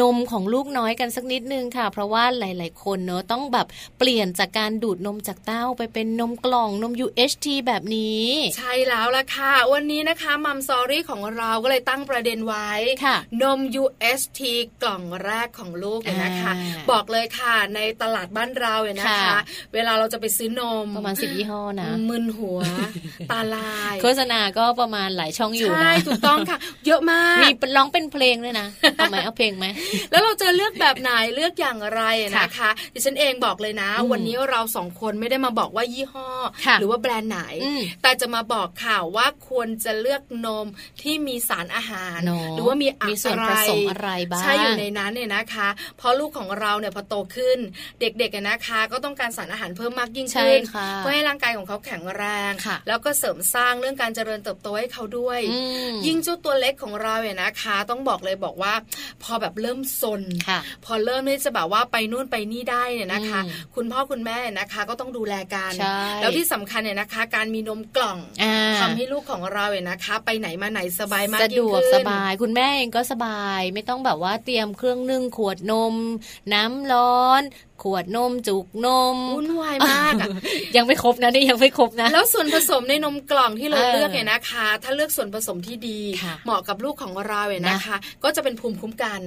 [0.00, 3.66] นมของลูกน้อยกันสักนิดนึงค่ะ เพราะว่าหลาย ๆ คนเนอะต้องแบบ
[3.98, 8.26] เปลี่ยนจากการดูดนมจากเต้าไปเป็นนมกล่องนม UHT แบบนี้
[8.56, 12.70] ใช่แล้วล่ะค่ะ วันนี้นะคะ Mom Story ของเราก็เลยตั้งประเด็นไว้
[13.04, 14.40] ค่ะ นม UST
[14.82, 19.38] กล่องแรกของลูกเนี่ยนะคะอ่าบอกเลยค่ะในตลาดบ้านเราเนี่ยนะคะค่ะ
[19.74, 22.58] เวลาเราจะไปซื้อนมประมาณสิบยี่ห้อนะมึนหัว
[23.30, 28.66] ตาลาย โฆษณาก็ประมาณหลายช่องอยู่ใช่นะถูกต้องค่ะ เยอะมากมีร้องเป็นเพลงด้วยนะ
[28.96, 29.66] เอาไหมเอาเพลงไหม
[30.10, 32.02] แล้วเราจะเลือกแบบไหนเลือกอย่างไร
[32.38, 36.28] นะคะดิฉันเองบอกเลยนะอืมวันนี้เราสองคนไม่ได้มาบอกว่ายี่ห้อ
[36.66, 40.66] ค่ะหรือว่าแบรนด์ไหนอืมแต่จะมาบอกข่าวว่าควรจะเลือกนม
[41.02, 45.68] ที่มีสารอาหารเนอะหรือว่ามีอะมีส่วนไรผสมอะไรบ้างใช่อยู่ในนั้นเนี่ยนะคะ
[45.98, 47.58] เพราะลูกของเราเนี่ยพอโตขึ้น
[48.00, 55.60] เด็กๆเนี่ยนะคะ ก็ต้องการสารอาหารเพิ่มมากยิ่งใช่ขึ้นค่ะเพื่อให้ร่างกายของเขาแข็งแรงค่ะแล้วก็เสริมสร้างเรื่องการเจริญเติบโตให้เขาด้วยอื
[55.90, 58.74] มยิ่งเจ้าตัวเล็กของเราเนี่ยนะคะ ต้องบอกเลยบอกว่า
[59.22, 75.94] พอแบบเริ่มซนค่ะพอเริ่มที่จะแบบว่าไปนู่นไปนี่ได้เนี่ยนะคะอืมคุณพ่อคุณแม่เนี่ยนะคะก็ต้องดูแลกันใช่แล้วที่สำคัญเนี่ยนะคะ การมีนมกล่องอ่าทำให้ลูกของเราเนี่ยนะคะ ไปไหนมาไหนสบายมากสะยิ่ดงวกขึ้นสบาย คุณแม่เองก็สบาย ไม่ต้องแบบว่าเตรียมเครื่องนึ่งขวดนม
[76.52, 77.42] น้ำร้อน
[77.84, 80.14] ขวดนมจุกนมวุ่นวายมาก
[80.76, 86.00] ยังไม่ครบนะนี่ยังไม่ครบนะ แล้วส่วนผสมในนมกล่องที่เราเลือกเนี่ยนะคะ ถ้าเลือกส่วนผสมที่ดี
[86.44, 89.20] เหมาะกับลูกของเราเนี่ยนะคะ ก็จะเป็นภูมิคุ้มกัน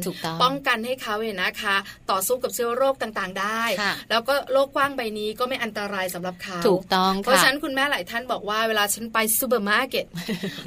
[0.43, 1.76] ป้องกันให้เขาเนี่ยนะคะ
[2.12, 3.63] ต่อสู้กับเชื้อโรคต่างๆ ได้
[4.10, 10.06] แล้วก็โลกกว้างใบนี้ก็ไม่อันตรายสำหรับเขาถูกต้องเพราะฉะนั้นคุณแม่หลายท่านบอกว่าเวลาฉันไปซูเปอร์มาร์เก็ต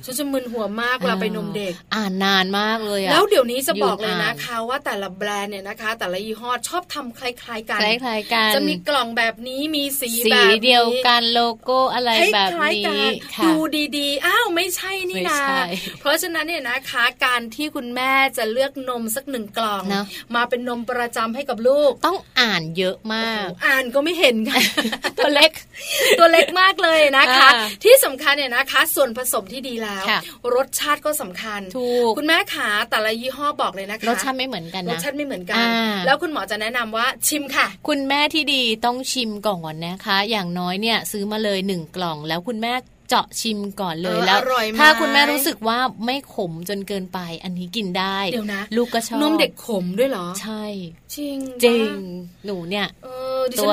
[0.04, 12.50] ฉันจะมึนหัวมากเวลาไปนมเด็ก อ่านนานมากเลยอะแล้วเดี๋ยวนี้จะบอกเลยนะคะว่าแต่ละแบรนด์เนี่ยนะคะ แต่ละยี่ห้อชอบทำคล้ายๆกันคล้ายๆกัน จะมีกล่องแบบนี้มีสีสีเดียวกันโลโก้อะไรแบบ
[12.88, 13.04] นี้
[13.44, 13.54] ดู
[13.98, 15.40] ดีๆ อ้าวไม่ใช่นี่นะ
[16.00, 19.82] เพราะฉะนั้นเนี่ยนะคะการที่คุณแม่จะเลือกนมสักหนึ่งกล่อง
[20.34, 24.60] มาเป็นนมประจำให้กับลูก ต้องอ่านเยอะมาก อ่านก็ไม่เห็นค่ะ
[25.18, 25.52] ตัวเล็ก
[26.18, 27.48] ตัวเล็กมากเลยนะคะ
[27.84, 30.04] ที่สำคัญเนี่ยนะคะ ส่วนผสมที่ดีแล้ว
[30.54, 35.64] รสชาติก็สำคัญถูกคุณแม่ขาแต่ละยี่ห้อบอกเลยนะคะรสชาติไม่เหมือนกันนะรสชาติไม่เหมือนกัน
[36.06, 42.72] แล้วคุณหมอจะแนะนำว่าชิมค่ะคุณแม่ที่ดีต้องชิมก่อนนะคะ อย่างน้อยเนี่ยซื้อมาเลยหนึ่งกล่องแล้วคุณแม่
[43.08, 44.40] เจาะชิมก่อนเลยแล้ว
[44.78, 50.64] ถ้าคุณแม่รู้สึกว่าไม่ขมจนเกินไปอันนี้กินได้เดี๋ยวนะลูกก็ชอบนมเด็กขมด้วยเหรอ ใช่
[51.14, 51.90] จริงจริง
[52.44, 52.86] หนูเนี่ย
[53.60, 53.72] ตัว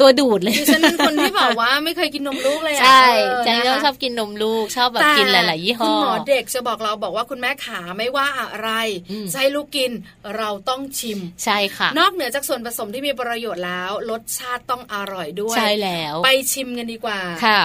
[0.00, 3.04] ตัวดูดเลยดิฉันเป็นคนที่แบบว่าไม่เคยกินนมลูกเลยใช่
[3.46, 8.70] จันก็ชอบกินนมลูกชอบแบบกินหลายๆยี่ห้อคุณหมอเด็กจะบอกเราบอกว่าคุณแม่ขาไม่ว่าอะไร
[9.32, 9.92] ใช้ลูกกิน
[10.36, 17.20] เราต้องชิม ใช่ค่ะ นอกเหนือจากส่วนผสมที่มีประโยชน์แล้วรสชาติต้องอร่อยด้วยใช่แล้ว ไปชิมกันดีกว่า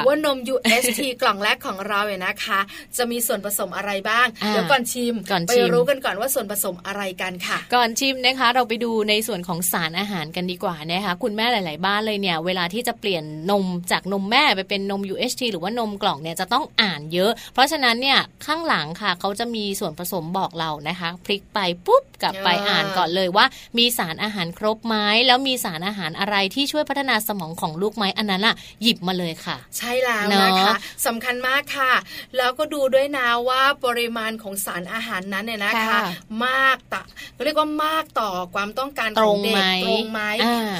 [0.08, 2.60] ว่านม UST กล่องแรกของเราเนี่ยนะคะ
[2.98, 5.14] จะมีส่วนผสมอะไรบ้างเดี๋ยวก่อนชิม
[5.50, 23.46] ไปรู้กันก่อนว่าส่วนผสมอะไรกันค่ะ ก่อนชิมนะคะ เราไปดูในส่วนของสารอาหารกันดีกว่านะคะคุณแม่หลาย ๆ บ้านเลยเนี่ยเวลาที่จะเปลี่ยนนมจากนมแม่ไปเป็นนม UHT หรือว่านมกล่องเนี่ยจะต้องอ่านเยอะ เพราะฉะนั้นเนี่ยข้างหลังค่ะเขาจะมีส่วนผสมบอกเรานะคะพลิกไปปุ๊บกลับไปอ่านก่อนเลยว่า
[23.78, 24.96] มีสารอาหารครบไหม
[25.28, 31.94] แล้วมีสารอาหารอะไรที่ช่วยพัฒนาสมองของลูกไหมอันนั้นอะหยิบมาเลยค่ะ ใช่แล้วนะคะสำคัญมากค่ะ
[32.38, 36.00] แล้วก็ดูด้วยนะว่าปริมาณของสารอาหารนั้นเนี่ยนะคะ
[36.46, 37.02] มากต่อ
[37.44, 40.22] เรียกว่ามากต่อความต้องการของเด็กตรงไหม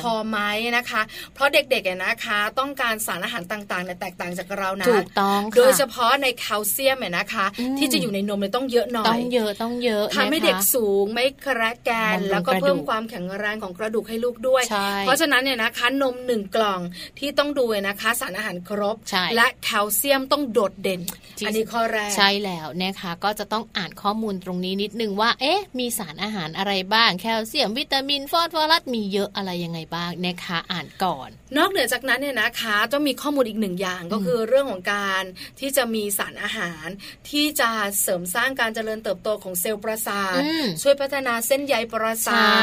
[0.04, 0.40] พอไหม
[0.78, 1.02] นะคะ
[1.36, 7.46] เพราะเด็กๆเนี่ยนะคะ ต้องการสารอาหารต่างๆเนี่ยแตกต่างจากเรานะถูกต้องโดยเฉพาะในแคลเซียมเนี่ยนะคะ
[7.80, 14.64] ที่จะอยู่ในนมเนี่ยต้องเยอะหน่อยต้องเยอะต้องเยอะทำให้เด็กสูงไม่แคระแกนแล้วก็เพิ่มความแข็งแรงของกระดูกให้ลูกด้วย
[15.02, 16.82] เพราะฉะนั้นเนี่ยนะคะนมหนึ่งกล่อง
[17.20, 18.96] ที่ต้องดูนะคะ สารอาหารครบ
[19.36, 21.02] และแคลเซียมต้องโดดเด่น
[21.46, 31.23] อันนี้ข้อแรกใช่แล้วนะคะก็จะต้องอ่านข้อมูลตรงนี้นิดนึงว่า เอ๊ะ มีสารอาหารอะไรบ้างแคลเซียมวิตามินฟอสฟอรัสมีเยอะอะไรยังไงบ้างนะคะ อ่านก่อน
[31.58, 35.24] นอกเหนือจากนั้นเนี่ยนะคะต้องมีข้อมูลอีกหนึ่งอย่างก็คือเรื่องของการ
[35.60, 36.88] ที่จะมีสารอาหาร
[37.30, 37.70] ที่จะ
[38.02, 40.40] เสริมสร้างการเจริญเติบโตของเซลล์ประสาท
[40.82, 42.62] ช่วยพัฒนาเส้นใยประสาท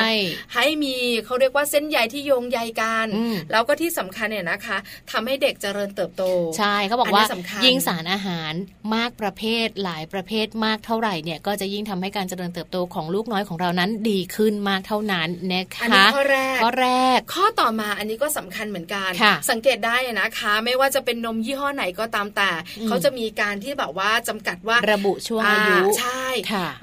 [0.54, 3.06] ให้มีเขาเรียกว่าเส้นใยที่โยงใยกัน
[3.52, 4.76] แล้วก็ที่สำคัญเนี่ยนะคะ
[5.10, 6.24] ทำให้เด็กเจริญเติบโต
[6.58, 7.24] ใช่เขาบอกว่า
[7.64, 8.52] ยิ่งสารอาหาร
[8.94, 19.10] มากประเภทหลายประเภทมากเท่าไหร่เนี่ยก็จะยิ่งทำให้การเจริญเติบโตของลูกน้อยของเรานั้นดีขึ้นมากเท่านั้นนะคะอันนี้ข้อแรกข้อแรกข้อต่อมาอันนี้ก็สำคัญเหมือนกัน
[19.50, 22.50] สังเกตได้นะคะ ไม่ว่าจะเป็นนมยี่ห้อไหนก็ตามแต่
[22.88, 26.24] เขาจะมีการที่แบบว่าจำกัดว่าระบุช่วงอายุใช่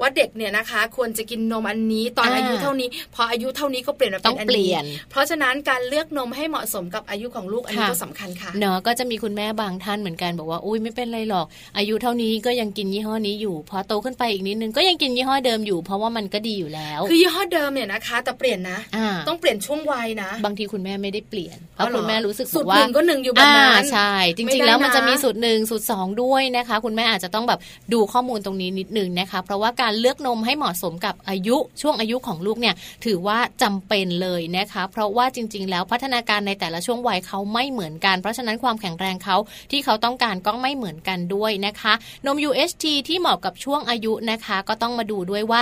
[0.02, 4.70] ว่าเด็กเนี่ยนะคะ ควรจะกินนมอันนี้ตอนอายุเท่านี้ พออายุเท่านี้ก็เปลี่ยนมาเป็นอันนี้
[5.12, 11.46] เพราะฉะนั้นการเลือกนมให้เหมาะสมกับอายุของลูกอันนี้ก็สำคัญค่ะเนาะก็จะมีคุณแม่บางท่านเหมือนกันบอกว่าอุ้ยไม่เป็นไรหรอก
[11.78, 18.80] อายุเท่านี้ก็ยังกินยี่ห้อนี้อยู่ พอโตขึ้นไปอีกนิดนึงก็ยังกินยี่ห้อเดิมอยู่ เพราะว่ามันก็ดีอยู่แล้ว คือยี่ห้อเดิมเนี่ยนะคะ แต่เปลี่ยนนะ
[19.28, 27.60] ต้องเปลี่ยนช่วงวัยนะ บางทีคุณแม่ไม่ได้เปลี่ยนเพราะคุณแม่รู้สึกว่าสูตรหนึ่งก็หนึ่งอยู่แบบนั้นใช่ จริง ๆ แล้วมันจะมีสูตรหนึ่งสูตรสองด้วยนะคะ คุณแม่อาจจะต้องแบบ
[27.94, 39.38] ดูข้อมูลตรงนี้นิดนึงนะคะ เพราะว่าการเลือกนมให้เหมาะสมกับอายุช่วงอายุของลูกเนี่ยถือว่าจำเป็นเลยนะคะ เพราะว่าจริง ๆ แล้วพัฒนาการในแต่ละช่วงวัยเขาไม่เหมือนกัน เพราะฉะนั้นความแข็งแรงเขา
[39.72, 41.94] ที่เขาต้องการก็ไม่เหมือนกันด้วยนะคะ
[42.26, 45.62] นม UHT ที่เหมาะกับช่วงอายุนะคะ ก็ต้องมาดูด้วยว่า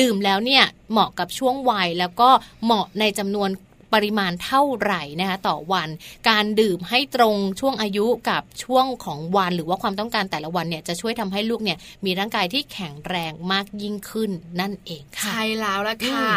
[0.00, 2.28] ดื่มแล้วเนี่ยเหมาะกับช่วงวัยแล้วก็
[2.64, 3.50] เหมาะในจำนวน
[3.94, 5.88] ปริมาณเท่าไหร่นะคะต่อวัน
[6.28, 16.28] การดื่มให้ตรงช่วงอายุกับช่วงของวัน หรือว่าความต้องการแต่ละวันเนี่ยจะช่วยทำให้ลูกเนี่ยมีร่างกายที่แข็งแรงมากยิ่งขึ้นนั่นเองค่ะ ใช่แล้วละค่ะ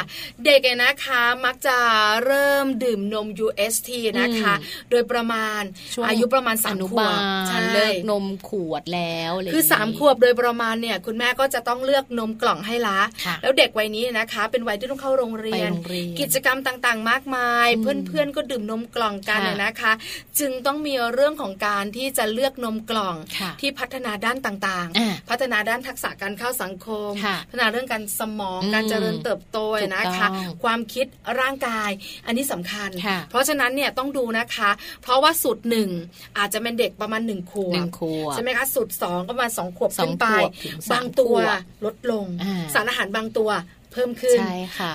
[0.46, 1.78] เด็กนะคะมักจะ
[2.26, 3.90] เริ่มดื่มนม UST
[4.20, 4.54] นะคะ
[4.90, 5.62] โดยประมาณ
[6.08, 7.12] อายุประมาณสามขวบ
[7.74, 13.00] เลิกนมขวดแล้วคือสามขวบโดยประมาณเนี่ยคุณแม่ก็จะต้องเลือกนมกล่องให้ละ
[13.42, 15.72] แล้วเด็กวัยนี้นะคะ เป็นวัยที่ต้องเข้าโรงเรียน
[16.20, 19.94] กิจกรรมต่างๆ มากมายายเพื่อนๆก็ดื่มนมกล่องกันเนี่ยนะคะ
[20.40, 23.16] จึงต้องมีเรื่องของการที่จะเลือกนมกล่อง
[23.62, 27.12] ที่พัฒนาด้านต่างๆ พัฒนาด้านทักษะการเข้าสังคม
[27.50, 29.58] พัฒนาเรื่องการสมองการเจริญเติบโต
[29.96, 30.28] นะคะ
[30.64, 31.06] ความคิด
[31.40, 31.90] ร่างกาย
[32.26, 32.90] อันนี้สำคัญ
[33.30, 34.70] เพราะฉะนั้นเนี่ยต้องดูนะคะ
[35.02, 35.90] เพราะว่าสูตรหนึ่ง
[36.38, 37.86] อาจจะเป็นเด็กประมาณหนึ่งขวบ
[38.34, 40.28] ใช่ไหมคะสูตรสองก็ประมาณสองขวบขึ้นไป
[40.92, 41.36] บางตัว
[41.86, 42.26] ลดลง
[42.74, 43.50] สารอาหารบางตัว
[43.96, 44.40] เพิ่มขึ้น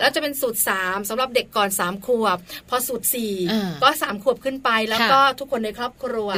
[0.00, 3.06] แล้วจะเป็นสูตร 3สำหรับเด็กก่อน 3 ขวบ พอสูตร
[3.44, 6.28] 4 ก็ 3 ขวบขึ้นไปแล้วก็ทุกคนในครอบครัว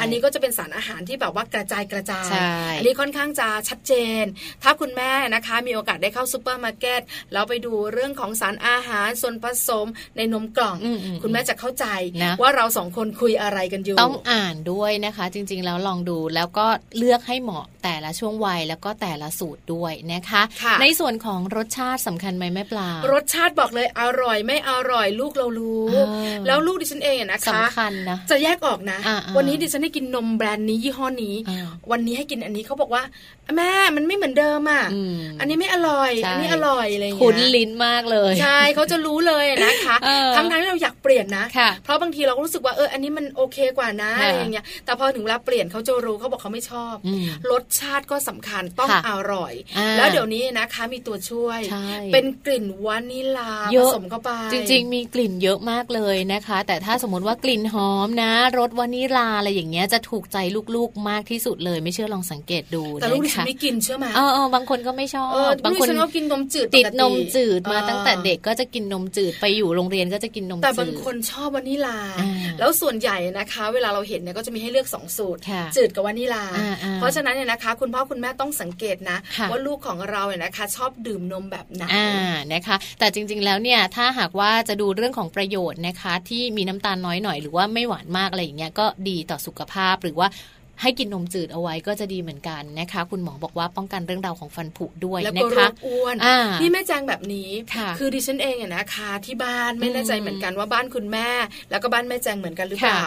[0.00, 2.30] อันนี้ก็จะเป็นสารอาหารที่แบบว่ากระจายกระจาย
[2.78, 4.24] อันนี้ค่อนข้างจะชัดเจน
[4.62, 7.00] ถ้าคุณแม่นะคะมีโอกาสได้เข้าซูเปอร์มาร์เก็ต
[7.32, 10.76] แล้วไปดูเรื่องของสารอาหารส่วนผสมในนมกล่อง
[11.22, 11.86] คุณแม่จะเข้าใจ
[12.40, 16.66] ว่าเราสองคนคุยอะไรกันอยู่ ต้องอ่านด้วยนะคะ จริง ๆ แล้วลองดูแล้วก็
[16.98, 20.42] เลือกให้เหมาะแต่ละช่วงวัยแล้วก็แต่ละสูตรด้วยนะคะ
[20.80, 25.86] ในส่วนของรสชาติสำคัญไหมแม่ปลา รสชาติบอกเลยอร่อยไม่อร่อยลูกเรารู้
[26.46, 28.98] แล้วลูกดิฉันเองนะคะสำคัญนะจะแยกออกนะ
[29.36, 31.34] วันนี้ดิฉันได้กินนมแบรนด์นี้ยี่ห้อนี้
[31.90, 33.02] วันนี้ให้กินอันนี้เขาบอกว่า
[33.56, 34.84] แม่มันไม่เหมือนเดิมอะ
[35.40, 39.96] อันนี้ไม่อร่อย อันนี้อร่อยอะไรอย่างเงี้ยคุ้นลิ้นมากเลย ใช่เขาจะรู้เลยนะคะ
[40.36, 41.44] ทั้งทั้งที่เราอยากเปลี่ยนนะ
[41.84, 46.94] เพราะบางทีเราก็รู้สึกว่าเอออันนี้มันโอเคกว่านะอะไรอย่างเงี้ยแต่พอถึงเวลาเปลี่ยนเขาจะรู้เขาบอกเขาไม่ชอบ
[47.50, 49.52] รสชาติก็สำคัญต้องอร่อย
[49.96, 51.60] แล้วเดี๋ยวนี้นะคะมีตัวช่วย
[52.12, 60.36] เป็นกลิ่นวานิลาผสมเข้าไปจริง ๆ มีกลิ่นเยอะมากเลยนะคะ แต่ถ้าสมมติว่ากลิ่นหอมนะรสวานิลาอะไรอย่างเงี้ยจะถูกใจ
[60.76, 65.30] ลูกๆมากที่สุดเลยไม่เชื่อลองสังเกตดูแต่ลูกดิฉันไม่กินเชื่อไหมเออบางคนก็ไม่ชอบ
[65.64, 71.98] บางคนก็กินนมจืดติดนมจืดมาตั้งแต่เด็กก็จะกินนมจืดไปอยู่โรงเรียนก็จะกินนมจืดแต่บางคนชอบวานิลา
[72.58, 75.40] แล้วส่วนใหญ่นะคะ เวลาเราเห็นเนี่ยก็จะมีให้เลือก2สูตร
[75.76, 76.44] จืดกับวานิลา
[76.96, 79.18] เพราะฉะนั้นเนี่ยนะคะ คุณพ่อคุณแม่ต้องสังเกตนะ
[79.50, 81.81] ว่าลูกของเราเนี่ยนะคะ ชอบดื่มนมแบบไหน
[82.54, 90.28] นะคะ แต่จริง ๆ แล้วเนี่ยถ้าหากว่าจะดูเรื่องของประโยชน์นะคะ ที่มีน้ำตาลน้อยหน่อยหรือว่าไม่หวานมากอะไรอย่างเงี้ยก็ดีต่อสุขภาพหรือว่า
[90.82, 96.16] ให้กินนมจืดเอาไว้ก็จะดีเหมือนกันนะคะ คุณหมอบอกว่าป้องกันเรื่องราวของฟันผุด้วยนะคะแล้วก็อ้วน
[96.60, 97.50] นี่แม่แจงแบบนี้
[97.98, 101.28] คือดิฉันเองเนี่ยนะคะ ที่บ้านไม่แน่ใจเหมือนกันว่าบ้านคุณแม่
[101.70, 103.04] แล้วก็บ้านแม่แจงเหมือนกันหรือเปล่า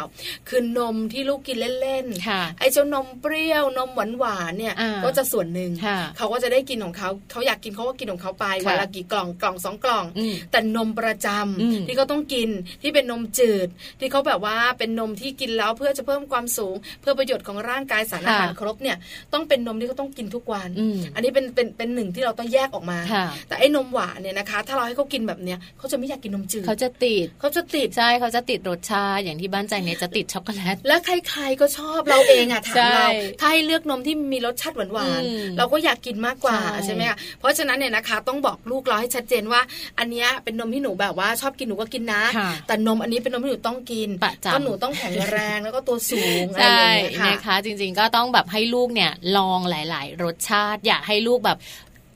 [0.49, 5.71] คือนมที่ลูกกินเล่นๆไอ้เจ้านมเปรี้ยวนมหวานหวานเนี่ยก็จะส่วนหนึ่ง
[6.17, 10.05] เขาก็จะได้กินของเขาเขาอยากกินเขาก็กินของเขาไปวันละกี่กล่องกล่องสองกล่อง
[10.51, 12.49] แต่นมประจำที่เขาต้องกิน
[12.81, 13.67] ที่เป็นนมจืด
[13.99, 18.97] ที่เขาแบบว่าเป็นนมที่กินแล้วเพื่อจะเพิ่มความสูง เพื่อประโยชน์ของร่างกายสารอาหารครบเนี่ย
[19.33, 20.69] ต้องเป็นนมที่เขาต้องกินทุกวัน
[21.15, 22.99] อันนี้เป็นเป็นเป็นหนึ่งที่เราต้องแยกออกมา
[23.47, 33.07] แต่ไอ้นมหวานเนี่ยนะคะ ถ้าเราให้เขากินแบบเนี้ยเขาจะไม่อยากกินนมจืดเขาจะติดเขาจะติดใช่เขาจะติดรสชาติอย่างที่บ้านใจเนี่ยจะติดช็อกโกแลตและใครๆก็ชอบเราเองอะถามเรา
[33.39, 39.61] ถ้าให้เลือกนมที่มีรสชาติหวานๆเราก็อยากกินมากกว่าใช่ไหมคะเพราะฉะนั้นเนี่ยนะคะต้องบอกลูกเราให้ชัดเจนว่า
[39.99, 42.21] อันนี้เป็นนมที่หนูแบบว่าชอบกินหนูก็กินนะ
[42.67, 44.09] แต่นมอันนี้เป็นนมที่หนูต้องกิน
[44.53, 51.57] ก็หนูต้องแข็งแรงแล้วก็ตัวสูงอะไรอย่างเงี้ยค่ะนะคะจริง ๆ ก็ต้องแบบให้ลูกเนี่ยลองหลาย ๆ รสชาติ อยากให้ลูกแบบ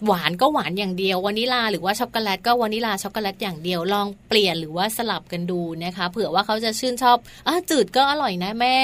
[0.05, 8.77] หวานก็หวานอย่างเดียววานิลาหรือว่าช็อกโกแลตก็วานิลาช็อกโกแลตอย่างเดียวลองเปลี่ยนหรือว่าสลับกันดูนะคะ เผื่อว่าเขาจะชื่นชอบอะจืดก็อร่อยนะแม่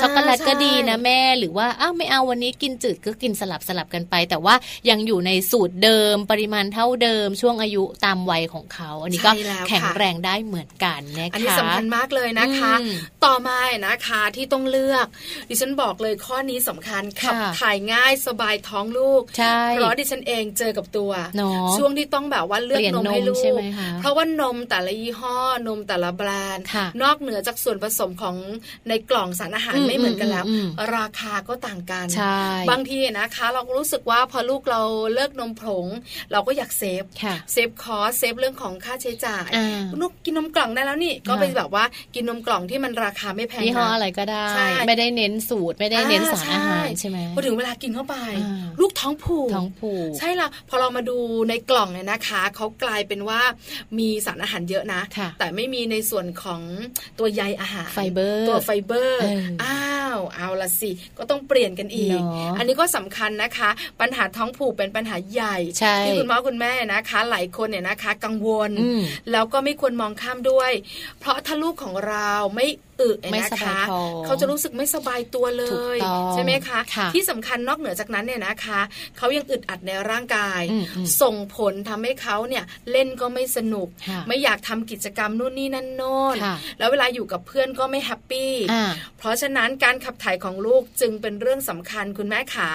[0.00, 4.54] ช็อกโกแลตก็ดีนะแม่ หรือว่าอ้าวไม่เอาวันนี้กินจืดก็กินสลับสลับกันไป แต่ว่า
[4.90, 9.32] ยังอยู่ในสูตรเดิมปริมาณเท่าเดิมช่วงอายุตามวัยของเขา อันนี้ก็
[9.68, 12.74] แข็งแรงได้เหมือนกันนะคะอันนี้สำคัญมากเลยนะคะ
[13.24, 15.06] ต่อมานะคะที่ต้องเลือก
[15.48, 19.22] ดิฉันบอกเลยข้อนี้สำคัญขับถ่ายง่ายสบายท้องลูก
[19.74, 21.10] เพราะดิฉันเองเจอกับตัว
[21.76, 23.60] ช่วงที่ต้องแบบว่าเลือกนมให้ลูก
[24.00, 26.64] เพราะว่านมแต่ละยี่ห้อนมแต่ละแบรนด์
[27.02, 28.36] นอกเหนือจากส่วนผสมของ
[28.88, 30.44] ในกล่องสารอาหารไม่เหมือนกันแล้ว
[30.96, 32.06] ราคาก็ต่างกัน
[32.70, 34.82] บางทีนะคะ เรารู้สึกว่าพอลูกเรา
[35.14, 35.86] เลิกนมผง
[36.32, 37.04] เราก็อยากเซฟ
[37.52, 39.48] save cost save เรื่องของค่าใช้จ่าย
[40.00, 44.46] ลูกกินนมกล่องได้แล้วนี่ก็ไปแบบว่ากินนมกล่องที่มันราคาไม่แพงยี่ห้ออะไรก็ได้
[44.86, 48.16] ไม่ได้เน้นสูตรไม่ได้เน้นสารอาหารใช่ไหมพอถึงเวลากินเข้าไป
[48.80, 53.40] ลูกท้องผูกท้องผูกใช่ละพอเรามาดูในกล่องเนี่ยนะคะเขากลายเป็นว่า
[53.98, 55.02] มีสารอาหารเยอะนะ
[55.38, 56.60] แต่ไม่มีในส่วนของ
[57.18, 59.20] ตัวใยอาหารไฟเบอร์ตัวไฟเบอร์
[59.64, 59.80] อ้า
[60.14, 62.20] วเอาละสิก็ต้องเปลี่ยนกันอีก
[62.58, 65.56] อันนี้ก็สำคัญนะคะ ปัญหาท้องผูกเป็นปัญหาใหญ่
[66.04, 68.70] ที่คุณพ่อคุณแม่นะคะ หลายคนเนี่ยนะคะ กังวล
[69.32, 70.72] แล้วก็ไม่ควรมองข้ามด้วย
[71.20, 72.66] เพราะถ้าลูกของเราไม่
[73.02, 73.78] อึนะคะ
[74.24, 75.64] เขาจะรู้สึกไม่สบายตัวเล
[75.96, 75.98] ย
[76.32, 76.80] ใช่ไหมคะ
[77.14, 78.80] ที่สำคัญนอกเหนือจากนั้นเนี่ยนะคะ
[79.18, 80.62] เขายังอึดอัดในร่างกาย
[81.22, 83.88] ส่งผลทำให้เขาเนี่ยเล่นก็ไม่สนุก
[84.28, 86.36] ไม่อยากทำกิจกรรมนู่นนี่นั่นโน่น
[86.78, 88.52] แล้วเวลาอยู่กับเพื่อนก็ไม่ happy
[89.18, 92.70] เพราะฉะนั้นการขับถ่ายของลูกจึงเป็นเรื่องสำคัญคุณแม่ขา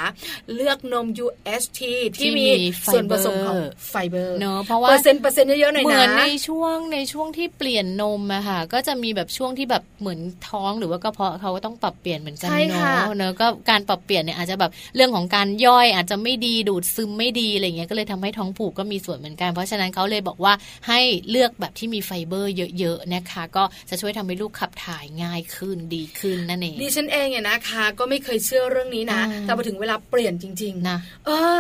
[0.55, 1.79] เลือกนม UHT
[2.17, 2.47] ที่มี
[2.93, 3.59] ส่วนผสมของ
[3.89, 10.16] ไฟเบอร์เนาะเพราะว่าเปอร์เซ็นต์เปอร์เซ็นต์เยอะๆหน่อยนะเหมือนในช่วงในช่วงที่เปลี่ยนนมอะค่ะก็จะมีแบบช่วงที่แบบเหมือน
[10.47, 20.53] ท้องหรือว่ากระเพาะเขาก็ต้องปรับเปลี่ยนเหมือนกันเนาะเนาะก็การปรับเปลี่ยนเนี่ยอาจจะแบบเรื่องของการย่อยอาจจะไม่ดีดูดซึมไม่ดีอะไรเงี้ยก็เลยทำให้ท้องผูกก็มีส่วนเหมือนกัน เพราะฉะนั้นเขาเลยบอกว่า
[20.87, 20.99] ให้
[21.29, 30.97] เลือกแบบที่มีไฟเบอร์เยอะๆนะคะ ก็จะช่วยทำให้ลูกขับถ่ายง่ายขึ้นดีขึ้นนั่นเองดิฉันเองเนี่ยนะคะ ก็ไม่เคยเชื่อเรื่องนี้นะ แต่พอถึงเวลาเปลี่ยนจริงๆนะ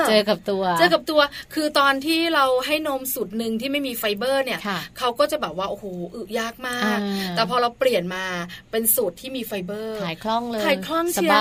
[0.07, 1.21] เจอกับตัว เจอกับตัว
[1.53, 4.59] คือตอนที่เราให้นมสูตรหนึ่งที่ไม่มีไฟเบอร์เนี่ย
[4.97, 5.85] เขาก็จะแบบว่าโอ้โห
[6.15, 6.99] อึยากมาก
[7.35, 8.23] แต่พอเราเปลี่ยนมา
[8.71, 11.31] เป็นสูตรที่มีไฟเบอร์ถ่ายคล่องเลยถ่ายคล่องเชียว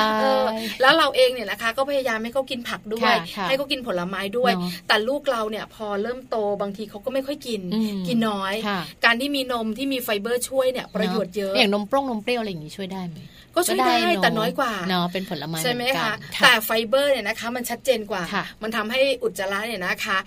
[0.80, 3.14] แล้วเราเองเนี่ยนะคะ ก็พยายามให้เขากินผักด้วย
[3.49, 4.53] ให้เขากินผลไม้ด้วย
[4.88, 7.61] แต่ลูกเราเนี่ยพอเริ่มโตบางทีเขาก็ไม่ค่อยกิน
[8.09, 8.55] กินน้อย
[9.05, 13.18] การที่มีนมที่มีไฟเบอร์ช่วยเนี่ยประโยชน์เยอะอย่างนมปร้งนมเปรี้ยวอะไรอย่างนี้ช่วยได้ไหม
[13.55, 18.22] ก็ช่วยได้แต่น้อยกว่าเนาะเป็นผลไม้ใช่ไหมคะแต่ไฟเบอร์เนี่ยนะคะ มันชัดเจนกว่า
[18.62, 20.18] มันทำให้อุจจาระเนี่ยนะคะ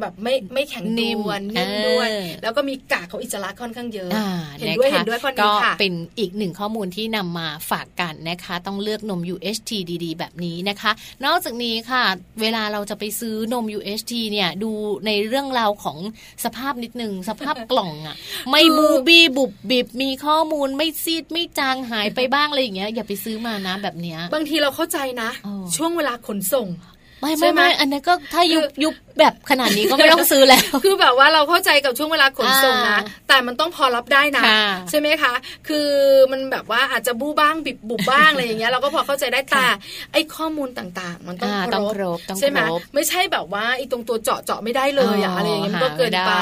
[0.00, 2.08] แบบไม่ไม่แข็งตัวนิ่มด้วย
[2.42, 4.10] แล้วก็มีกากของอิจฉาค่อนข้างเยอะ
[4.58, 9.70] เห็นด้วยเห็นด้วยข้อนี้ค่ะก็เป็นอีกหนึ่งข้อมูลที่นำมาฝากกันนะคะ ต้องเลือกนม UHT
[10.04, 10.90] ดีๆ แบบนี้นะคะ
[11.24, 12.02] นอกจากนี้ค่ะ
[12.40, 14.70] เวลาเราจะไปซื้อนม UHT เนี่ยดู
[15.06, 15.98] ในเรื่องราวของ
[16.44, 18.16] สภาพนิดนึงสภาพกล่องอะ
[18.50, 25.30] ไม่บูบี้บุบบิบมีข้อมูลไม่ซีดไม่จางหายไปบ้างอะไรอย่างเงี้ยอย่าไปซื้อมานะแบบเนี้ยบางทีเราเข้าใจนะ
[25.76, 26.68] ช่วงเวลาขนส่ง
[27.20, 34.42] ไม่ไม่ไม่อันนั้นก็ถ้ายุบยุบ แบบขนาดนี้ก็ไม่ต้องซื้อแล้ว คือแบบว่าเราเข้าใจกับช่วงเวลาขนส่งนะ แต่มันต้องพอรับได้นะ
[34.90, 35.32] ใช่ไหมคะ
[35.68, 35.88] คือ
[36.32, 39.64] มันแบบว่าอาจจะบู้บ้างบิบบุบบ้างอะไรอย่างเงี้ยเราก็พอเข้าใจได้แต่
[40.12, 41.68] ไอ้ข้อมูลต่างๆ มันต้องค
[42.02, 42.58] รบใช่ไหม
[42.94, 46.32] ไม่ใช่แบบว่าไอ้ตรงตัวเจาะเจาะไม่ได้เลยอะอะไรอย่างเงี้ยมันก็เกินไป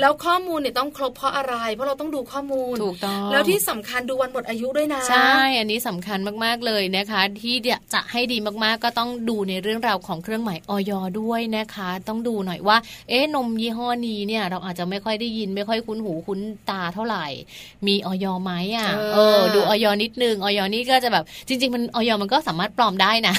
[0.00, 7.54] แล้วข้อมูลเนี่ยต้องครบเพราะอะไร เพราะเราต้องดูข้อมูลถูกต้องแล้วที่สำคัญดูวันหมดอายุด้วยนะ ใช่ อันนี้สำคัญมากๆเลยนะคะ ที่
[7.94, 12.76] จะให้ดีมากๆก็ต้องดูในเรื่องราวของเครื่องหมายออยด้วยนะคะต้องดูหน่อยว่า
[13.08, 16.40] เอ๊ะนมยี่ห้อนี้เนี่ย เราอาจจะไม่ค่อยได้ยินไม่ค่อยคุ้นหูคุ้น
[16.70, 17.26] ตาเท่าไหร่
[17.86, 23.34] มีออยไหมอะเออ ดูออยนิดนึงออยนี่ก็จะแบบจริง ๆ มันออยมันก็สามารถปลอมได้นะ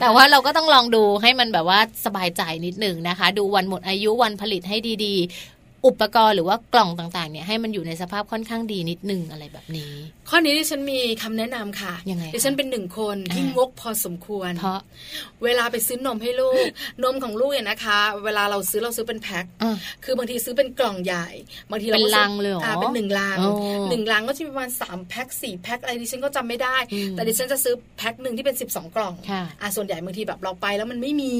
[0.00, 4.76] แต่ว่าเราก็ต้องลองดูให้มันแบบว่าสบายใจนิดนึงนะคะ ดูวันหมดอายุวันผลิตให้
[5.06, 5.14] ดี
[5.86, 9.92] อุปกรณ์หรือว่ากล่องต่างๆเนี่ยให้มันอยู่ในสภาพค่อนข้างดีนิดนึงอะไรแบบนี้
[10.28, 14.80] ข้อนี้ดิฉันมีคำแนะนำค่ะยังไงดิฉันเป็นหนึ่งคนที่งกพอสมควร เพราะ
[15.44, 16.64] เวลาไปซื้อนมให้ลูก
[17.04, 19.44] นมของลูกเนี่ยนะคะ เวลาเราซื้อเราซื้อเป็นแพ็ค
[20.04, 21.26] คือบางทีซื้อเป็นกล่องใหญ่
[21.70, 23.38] บางทีเราเป็นลังเลยอ่าเป็นหนึ่งลัง
[23.90, 26.76] หนึ่งลังก็จะประมาณสามแพ็คสี่แพ็คอะไรดิฉันก็จำไม่ได้
[27.12, 29.14] แต่ดิฉันจะซื้อแพ็คหนึ่งที่เป็นสิบสองกล่อง
[29.60, 31.34] อ่าส่วนใหญ่บางทีแบบเราไปแล้วมันไม่มี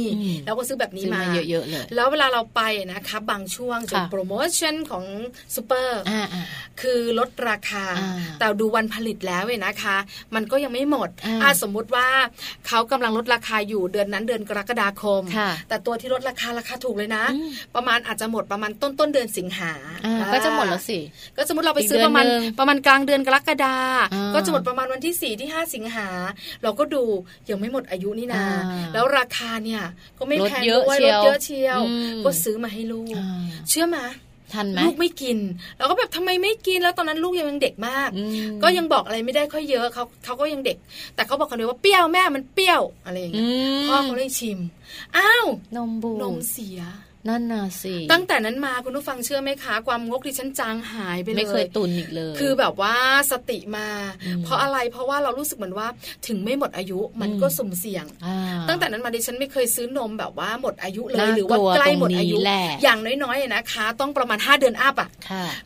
[0.46, 2.60] เราก็ซื้อแบบนี้มาเยอะๆเลยแล้วเวลาเราไป
[2.92, 5.04] นะคะบางช่วงจะโปรโมชั่นของ
[5.54, 6.00] ซูเปอร์
[6.80, 7.84] คือลดราคา
[8.38, 9.96] แต่ดูวันผลิตแล้วเว้นะคะ
[10.34, 11.08] มันก็ยังไม่หมด
[11.42, 12.08] อาสมมุติว่า
[12.68, 15.22] เขากำลังลดราคาอยู่เดือนนั้นเดือนกรกฎาคม
[15.68, 17.24] แต่ตัวที่ลดราคาราคาถูกเลยนะ
[17.74, 19.72] ประมาณอาจจะหมดประมาณต้นต้นเดือนสิงหา
[20.32, 20.98] ก็จะหมดแล้วสิ
[21.36, 22.24] ก็สมมติเราไปซื้อประมาณ
[22.58, 23.76] ประมาณกลางเดือนกรกฎา
[24.34, 26.08] ก็จะหมดประมาณวันที่สี่ที่ห้าสิงหา
[26.62, 27.02] เราก็ดู
[27.50, 28.44] ยังไม่หมดอายุนี่นา
[28.92, 29.82] แล้วราคาเนี่ย
[30.18, 31.80] ก็ไม่แพงด้วยลดเยอะเชียว
[32.24, 33.14] ก็ซื้อมาให้ลูก
[33.68, 33.98] เชื่อไหม
[34.54, 35.38] ทันไหมลูกไม่กิน
[35.78, 38.10] เราก็แบบทำไมไม่กินแล้วตอนนั้นลูกยังเด็กมาก
[38.62, 40.76] ก็ยังบอกอะไรไม่ได้ค่อยเยอะเขาเขาก็ยังเด็ก
[41.14, 43.50] แต่เขาบอกกันเลยว่าเปรี้ยวแม่มันเปรี้ยวอะไรอย่างเงี้ย
[43.88, 44.58] พ่อเขาเลยชิม
[45.16, 45.46] อ้าว
[45.76, 46.80] นมบูนมเสีย
[47.28, 52.94] นั่นน่ะสิตั้งแต่นั้นมาคุณผู้ฟังเชื่อไหมคะ ความงกที่ฉันจางหายไปเลย ไม่เคยตุนอีกเลย คือแบบว่า
[53.32, 53.88] สติมา
[54.44, 55.88] เพราะอะไรเพราะว่าเรารู้สึกเหมือนว่า
[56.26, 58.04] ถึงไม่หมดอายุมันก็สุ่มเสี่ยง
[58.68, 62.36] ตั้งแต่นั้นมาดิฉันไม่เคยซื้อนมแบบว่าหมดอายุเลยหรือว่าใกล้หมดอายุ
[62.82, 65.08] อย่างน้อยๆนะคะ ต้องประมาณ 5 เดือนอัพอะ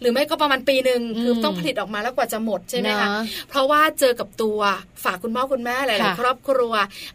[0.00, 3.08] หรือไม่ก็ประมาณปีหนึ่งคือต้องผลิตออกมาแล้วกว่าจะหมดใช่ไหมคะ
[3.48, 4.60] เพราะว่าเจอกับตัว
[5.04, 6.72] ฝากคุณพ่อคุณแม่หลายๆครอบครัว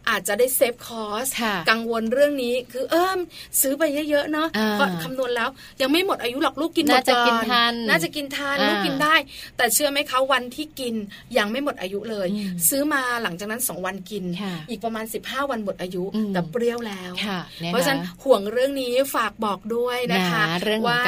[0.08, 1.26] อาจจะได้ save cost
[1.70, 3.18] กังวลเรื่องนี้คือเอิม
[3.60, 4.48] ซื้อไปเยอะๆเนาะ
[5.04, 5.48] คำนวณแล้ว
[5.82, 7.24] ยังไม่หมดอายุหรอกลูกกินหมดก่อ
[7.70, 9.16] นน่าจะกินทานลูกกินได้
[9.56, 10.94] แต่เชื่อไหมคะวันที่กิน
[11.38, 12.28] ยังไม่หมดอายุเลย
[12.68, 14.24] ซื้อมาหลังจากนั้นสองวันกิน
[14.70, 17.12] อีกประมาณ 15 วันหมดอายุแต่เปรี้ยวแล้ว
[17.66, 20.42] เพราะฉะนั้นห่วงเรื่องนี้ฝากบอกด้วยนะคะ
[20.86, 21.00] ว่า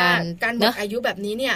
[0.42, 1.54] การหมดอายุแบบนี้เนี่ย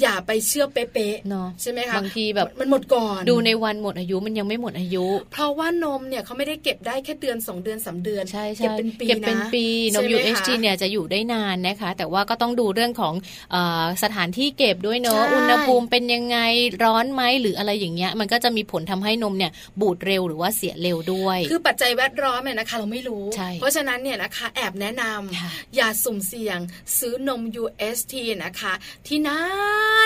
[0.00, 9.64] อย่าไปเชื่อเป๊ะๆใช่ไหมคะบางทีแบบมันหมดก่อน ดูในวันหมดอายุมันยังไม่หมดอายุ เพราะว่านมเนี่ยเขาไม่ได้เก็บได้แค่เดือน 2 เดือน3เดือนใช่เก็บเป็นปีเก็บเป็นปี
[9.94, 13.14] นม UHT เนี่ยจะอยู่ได้นานนะคะ แต่ว่าก็ต้องดูเรื่องของ
[13.54, 13.56] อ
[14.02, 16.38] สถานที่เก็บด้วยเนาะอุณหภูมิเป็นยังไง
[16.84, 23.24] ร้อนไหมหรืออะไรอย่างเงี้ย มันก็จะมีผลทำให้นมเนี่ยบูดเร็วหรือว่าเสียเร็วด้วย คือปัจจัยแวดล้อมเนี่ยนะคะเราไม่รู้
[23.60, 26.58] เพราะฉะนั้นเนี่ยนะคะแอบแนะนำอย่าสุ่มเสี่ยง
[26.98, 28.14] ซื้อนม UST
[28.44, 28.72] นะคะ
[29.06, 29.40] ที่นา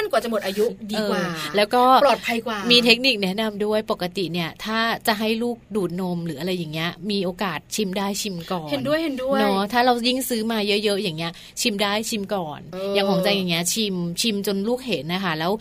[0.00, 1.24] นกว่าจะหมดอายุดีกว่า
[1.56, 12.60] แล้วก็ปลอดภัยกว่า มีเทคนิคแนะนำด้วยปกติเนี่ยถ้าจะให้ลูกดูดนมหรืออะไรอย่างเงี้ยมีโอกาสชิมได้ชิมก่อน เห็นด้วยเห็นด้วยเนาะถ้าเรายิ่งซื้อมาเยอะๆอย่างเงี้ย ชิมได้ชิมก่อน
[12.94, 15.52] อย่างของใจอย่างเงี้ยชิมชิมจนลูกเห็นนะคะแล้ว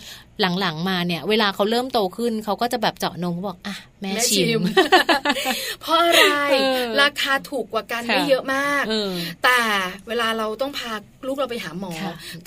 [0.59, 4.61] หลังๆมาเนี่ย เวลาเขาเริ่มโตขึ้นเขาก็จะแบบเจาะนมเขาบอกอะ แม่ชิม
[5.81, 6.25] เพราะอะไร
[7.01, 8.83] ราคาถูกกว่ากันไม่เยอะมาก
[9.43, 9.59] แต่
[10.07, 10.93] เวลาเราต้องพา
[11.27, 11.93] ลูกเราไปหาหมอ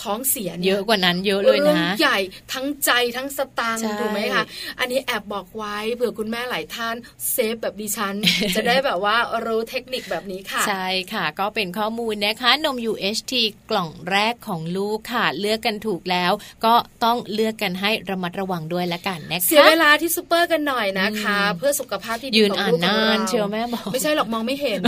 [0.03, 2.18] ท้องเสียเยอะกว่านั้นเยอะเลยนะใหญ่
[2.53, 4.44] ทั้งใจทั้งสตางค์ถูกไหมคะ
[4.80, 6.96] อันนี้แอบบอกไว้เผื่อคุณแม่หลายท่าน
[7.32, 8.14] เซฟแบบดิฉัน
[8.57, 13.32] จะได้แบบว่ารู้เทคนิคแบบนี้ค่ะ ใช่ค่ะ ก็เป็นข้อมูลนะคะ นม UHT
[13.70, 16.32] กล่องแรกของลูกค่ะ เลือกกันถูกแล้ว
[16.64, 16.74] ก็
[17.05, 24.80] ต้องเลือกกันให้ระมัดระวังด้วยละกันนะคะเสียเวลาที่ซูเปอร์กันหน่อยนะคะเพื่อสุขภาพที่ดีของลูกของเราเชียวแม่บอกไม่ใช่หรอกมองไม่เห็น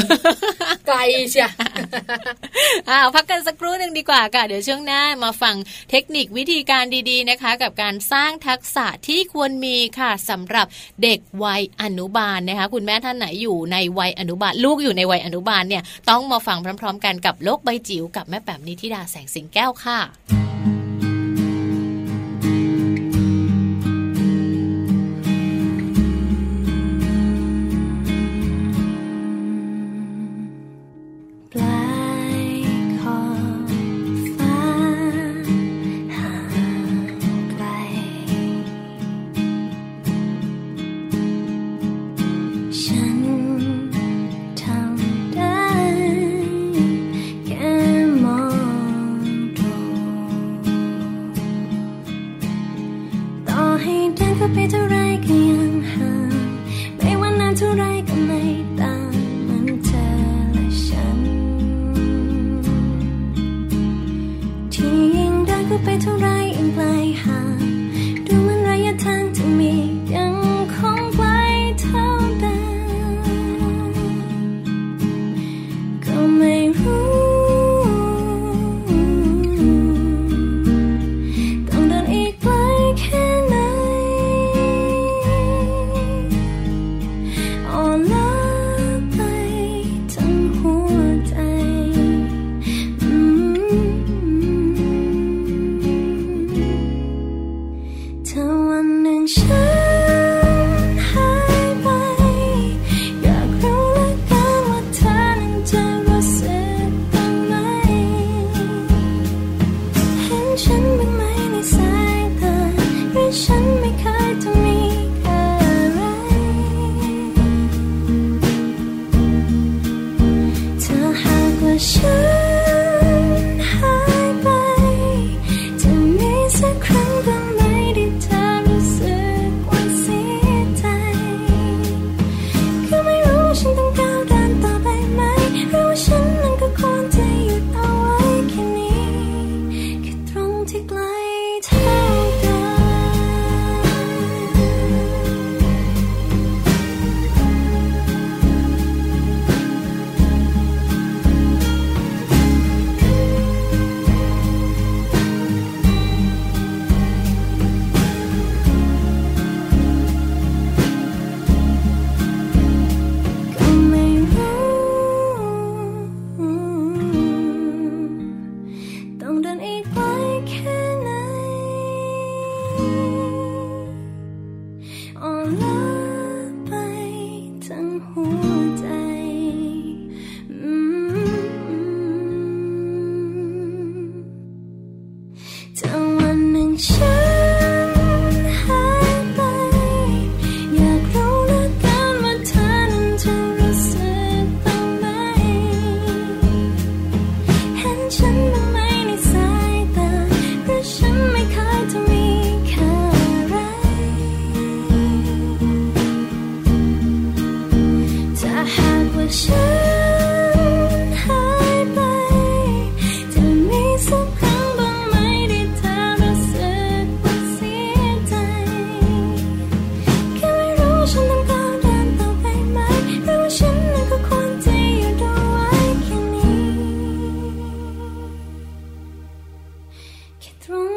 [0.86, 0.98] ไกล
[1.30, 1.48] เชีย
[2.90, 5.55] อ้าวพักกันสักครู่หนึ่งดีกว่าค่ะเดี๋ยวช่วงหน้ามาฟัง
[5.90, 10.66] เทคนิควิธีการดีๆนะคะ กับการสร้างทักษะที่ควรมีค่ะสำหรับ
[11.02, 19.98] เด็กวัยอนุบาลนะคะ คุณแม่ท่านไหนอยู่ในวัยอนุบาล ลูกอยู่ในวัยอนุบาลเนี่ยต้องมาฟังพร้อม ๆ กันกับโลกใบจิ๋วกับแม่แป๋มนิธิดาแสงสิงแก้วค่ะ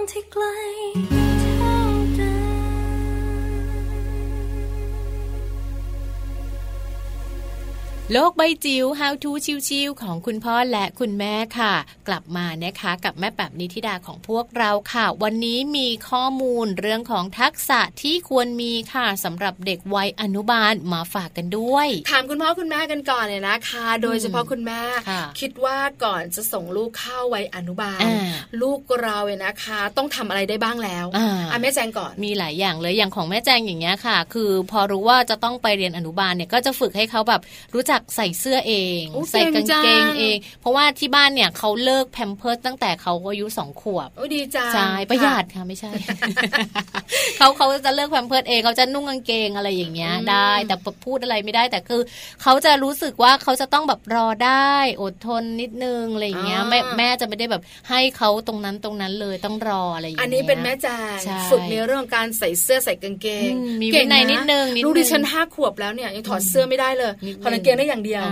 [0.07, 1.16] romantic life.
[8.13, 9.31] โลกใบจิ๋ว How to
[9.67, 11.73] ชิวๆของคุณพ่อและคุณแม่ค่ะ
[12.07, 24.81] กลับมานะคะกับแม่แบบนิธิดาของพวกเราค่ะ วันนี้มีข้อมูลเรื่องของทักษะที่ควรมีค่ะสำหรับเด็กวัยอนุบาลมาฝากกันด้วย ถามคุณพ่อคุณแม่กันก่อนเนี่ยนะคะ โดยเฉพาะคุณแม่
[25.39, 28.01] คิดว่าก่อนจะส่งลูกเข้าวัยอนุบาล
[28.61, 37.43] ลูกเราเนี่ยนะคะ ต้องทำอะไรได้บ้างแล้วอ่าแม่แจงก่อนมีหลายอย่างเลยอย่างของแม่แจงอย่างเงี้ยค่ะ คือพอรู้ว่าจะต้องไปเรียนอนุบาลเนี่ยก็จะฝึกให้เขาแบบ
[37.75, 45.91] รู้จักใส่เสื้อเอง ใส่กางเกงเอง เพราะว่าที่บ้านเนี่ยเขาเลิกแพมเพิร์สตั้งแต่เขาอายุสองขวบโอ้ดีจังใช่ประหยัดค่ะไม่ใช่
[47.37, 50.75] เขาเขาจะเลิกแพมเพิร์สเองเขาจะนุ่งกางเกงอะไรอย่างเงี้ยได้ แต่
[51.05, 52.01] พูดอะไรไม่ได้แต่คือ
[52.41, 61.17] เขาจะรู้สึกว่าเขาจะต้องแบบรอได้อดทนนิดนึงอะไรอย่างเงี้ยแม่แม่จะไม่ได้แบบให้เขาตรงนั้นตรงนั้นเลยต้องรออะไรอย่างเงี้ยอันนี้เป็นแม่จาง
[61.49, 68.23] ฝึกในเรื่องการใส่เสื้อใส่กางเกงมีวินัยนิดนึงลูกดิฉันห้าขวบแล้วเนี่ยยังถอดเสื้อไม่ได้เลยถอดกางเกงได้อย่างเดียว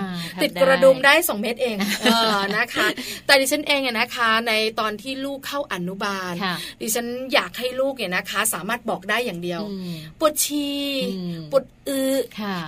[0.42, 2.88] ติดกระดุมได้สองเม็ดเองเออนะคะ
[3.26, 6.34] แต่ดิฉันเองเนี่ยนะคะ ในตอนที่ลูกเข้าอนุบาล
[6.82, 9.62] ดิฉันอยากให้ลูกเนี่ยนะคะ สามารถบอกได้อย่างเดียว
[10.20, 10.68] ปวดชี
[11.52, 12.16] ปวดอือ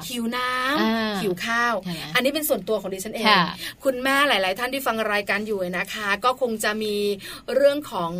[0.07, 1.73] หิวน้ำหิวข้าว
[2.15, 3.25] อันนี้เป็นส่วนตัวของดิฉันเอง
[3.83, 6.95] คุณแม่หลาย ๆ ท่านที่ฟังรายการอยู่นะคะ ก็คงจะมี
[7.55, 8.11] เรื่องของ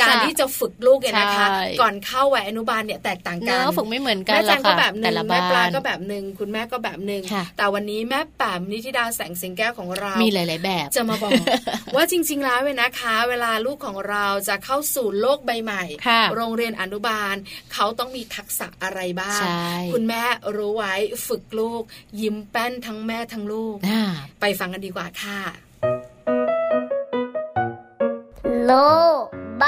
[0.00, 1.46] การที่จะฝึกลูกเนี่ยนะคะ
[1.80, 7.22] ก่อนเข้าวัยอนุบาลเนี่ยแตกต่างกันฝึกไม่เหมือนกันแม่แจงก็แบบหนึ่งแม่ปลาก็แบบหนึ่งคุณแม่ก็แบบหนึ่ง
[7.56, 11.32] แต่วันนี้แม่แปมนิธิดาแสงสิงแก้วของเรา มีหลาย ๆ แบบ จะมาบอก
[11.96, 15.82] ว่าจริง ๆ แล้วเว้นะคะ เวลาลูกของเราจะเข้าสู่โลกใบใหม่
[16.36, 17.34] โรงเรียนอนุบาล
[17.72, 19.40] เขาต้องมีทักษะอะไรบ้าง
[19.92, 20.22] คุณแม่
[20.56, 20.94] รู้ไว้
[21.26, 21.82] ฝึกลูก
[22.20, 23.76] ยิ้มแป้นทั้งแม่ทั้งลูก
[24.40, 25.40] ไปฟังกันดีกว่าค่ะ
[28.66, 28.72] โล
[29.20, 29.22] ก
[29.58, 29.64] ใบ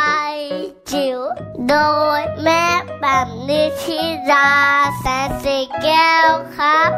[0.90, 1.20] จิ๋ว
[1.68, 1.76] โด
[2.18, 2.64] ยแม่
[3.00, 4.50] แบบนิชิรา
[4.98, 6.90] แสนสีแก้วครับ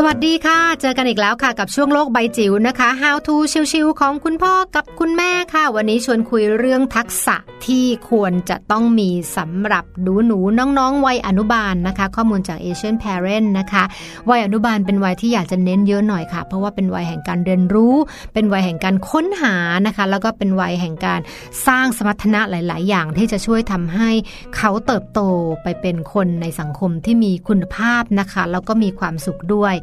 [0.00, 3.34] สวัสดีค่ะ เจอกันอีกแล้วค่ะกับช่วงโลกใบจิ๋วนะคะ How to
[3.72, 7.36] ชิวๆของคุณพ่อกับคุณแม่ค่ะ วันนี้ชวนคุยเรื่องทักษะ
[7.66, 13.84] ที่ควรจะต้องมีสำหรับหนูหนูน้องๆ วัยอนุบาลนะคะ ข้อมูลจาก Asian Parent นะคะ
[14.30, 17.94] วัยอนุบาลเป็นวัยที่อยากจะเน้นเยอะหน่อยค่ะ เพราะว่าเป็นวัยแห่งการเรียนรู้
[18.34, 19.54] เป็นวัยแห่งการค้นหา
[19.86, 21.20] นะคะ แล้วก็เป็นวัยแห่งการ
[21.66, 24.10] สร้างสมรรถนะหลาย ๆ อย่างที่จะช่วยทำให้
[24.56, 25.20] เขาเติบโต
[25.62, 29.74] ไปเป็นคนในสังคมที่มีคุณภาพนะคะแล้วก็มีความสุขด้วย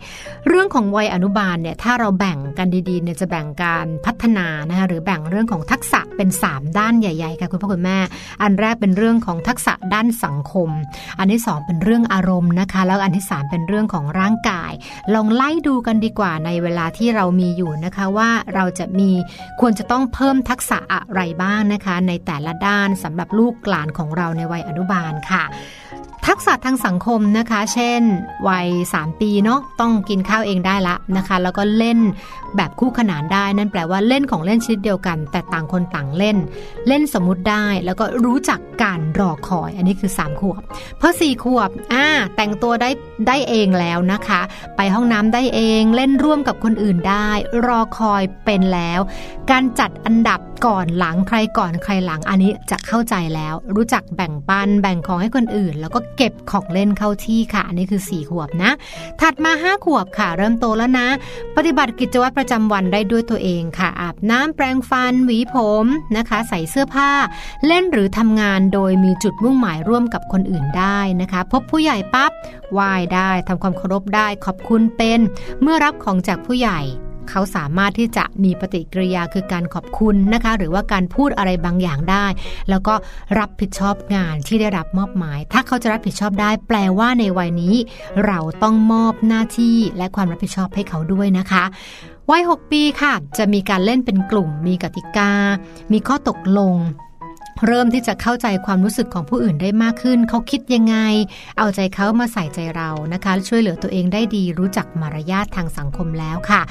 [0.48, 7.98] เรื่องของวัยอนุบาลเนี่ยถ้าเราแบ่งกันดีๆเนี่ยจะแบ่งการพัฒนานะคะหรือแบ่งเรื่องของทักษะเป็น 3 ด้านใหญ่ๆค่ะคุณพ่อคุณแม่
[8.42, 10.70] อันแรกเป็นเรื่องของทักษะด้านสังคม
[11.20, 14.72] อันที่ 2 เป็นเรื่องอารมณ์นะคะ แล้วอันที่ 3 เป็นเรื่องของร่างกาย
[15.14, 19.12] ลองไล่ดูกันดีกว่าในเวลาที่เรามีอยู่นะคะว่าเราจะมี
[19.62, 25.46] ควรจะต้องเพิ่มทักษะอะไรบ้างนะคะ ในแต่ละด้านสำหรับลูกหลานของเราในวัยอนุบาลค่ะ
[26.30, 28.02] ทักษะทางสังคมนะคะ เช่น
[28.50, 32.00] วัย 3 ปีเนาะ ต้องกินข้าวเองได้ละนะคะ แล้วก็เล่น
[32.58, 36.38] แบบคู่ขนานได้ นั่นแปลว่าเล่นของเล่นชนิดเดียวกัน แต่ต่างคนต่างเล่น
[36.88, 40.62] เล่นสมมุติได้แล้วก็รู้จักการรอคอย อันนี้คือ 3 ขวบ
[41.02, 42.90] พอ4ขวบอ่าแต่งตัวได้
[43.28, 44.42] ได้เองแล้วนะคะ
[44.78, 47.30] ไปห้องน้ำได้เองเล่นร่วมกับคนอื่นได้
[47.66, 49.00] รอคอยเป็นแล้ว
[49.52, 58.72] การจัดอันดับก่อนหลังใครก่อนใครหลังอันนี้จะเข้าใจแล้ว รู้จักแบ่งปันแบ่งของให้คนอื่น แล้วก็เก็บของเล่นเข้าที่ค่ะ อันนี้คือ 4 ขวบนะ
[59.22, 61.08] ถัดมา5 ขวบค่ะ เริ่มโตแล้วนะ
[61.56, 65.86] ปฏิบัติกิจวัตรประจำวันได้ด้วยตัวเองค่ะ อาบน้ำแปรงฟัน หวีผม
[66.18, 67.12] นะคะ ใส่เสื้อผ้า
[67.68, 72.32] เล่นหรือทำงานโดยมีจุดมุ่งหมายร่วมกับคนอื่นได้นะคะ พบผู้ใหญ่ปั๊บ
[72.74, 75.20] ไหว้ได้ทำความเคารพได้ขอบคุณเป็น
[75.62, 76.80] เมื่อรับของจากผู้ใหญ่
[77.30, 82.26] เขาสามารถที่จะมีปฏิกิริยาคือการขอบคุณนะคะ หรือว่าการพูดอะไรบางอย่างได้
[82.70, 82.94] แล้วก็
[83.40, 87.76] รับผิดชอบงานที่ได้รับมอบหมาย ถ้าเขาจะรับผิดชอบได้ แปลว่าในวัยนี้
[88.26, 91.64] เราต้องมอบหน้าที่และความรับผิดชอบให้เขาด้วยนะคะ
[92.30, 95.32] วัย 6 ปีค่ะ จะมีการเล่นเป็นกลุ่ม มีกติกา
[95.92, 96.76] มีข้อตกลง
[97.68, 100.96] เริ่มที่จะเข้าใจความรู้สึกของผู้อื่นได้มากขึ้น เขาคิดยังไง
[101.58, 106.62] เอาใจเขามาใส่ใจเรานะคะ ช่วยเหลือตัวเองได้ดี รู้จักมารยาททางสังคมแล้วค่ะ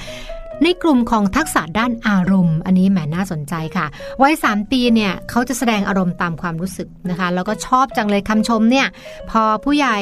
[0.62, 3.86] ในกลุ่มของทักษะด้านอารมณ์ อันนี้แหมน่าสนใจค่ะ
[4.22, 8.86] วัยสามปีเนี่ยเขาจะแสดงอารมณ์ตามความรู้สึกนะคะ แล้วก็ชอบจังเลยคำชมเนี่ย
[9.30, 9.98] พอผู้ใหญ่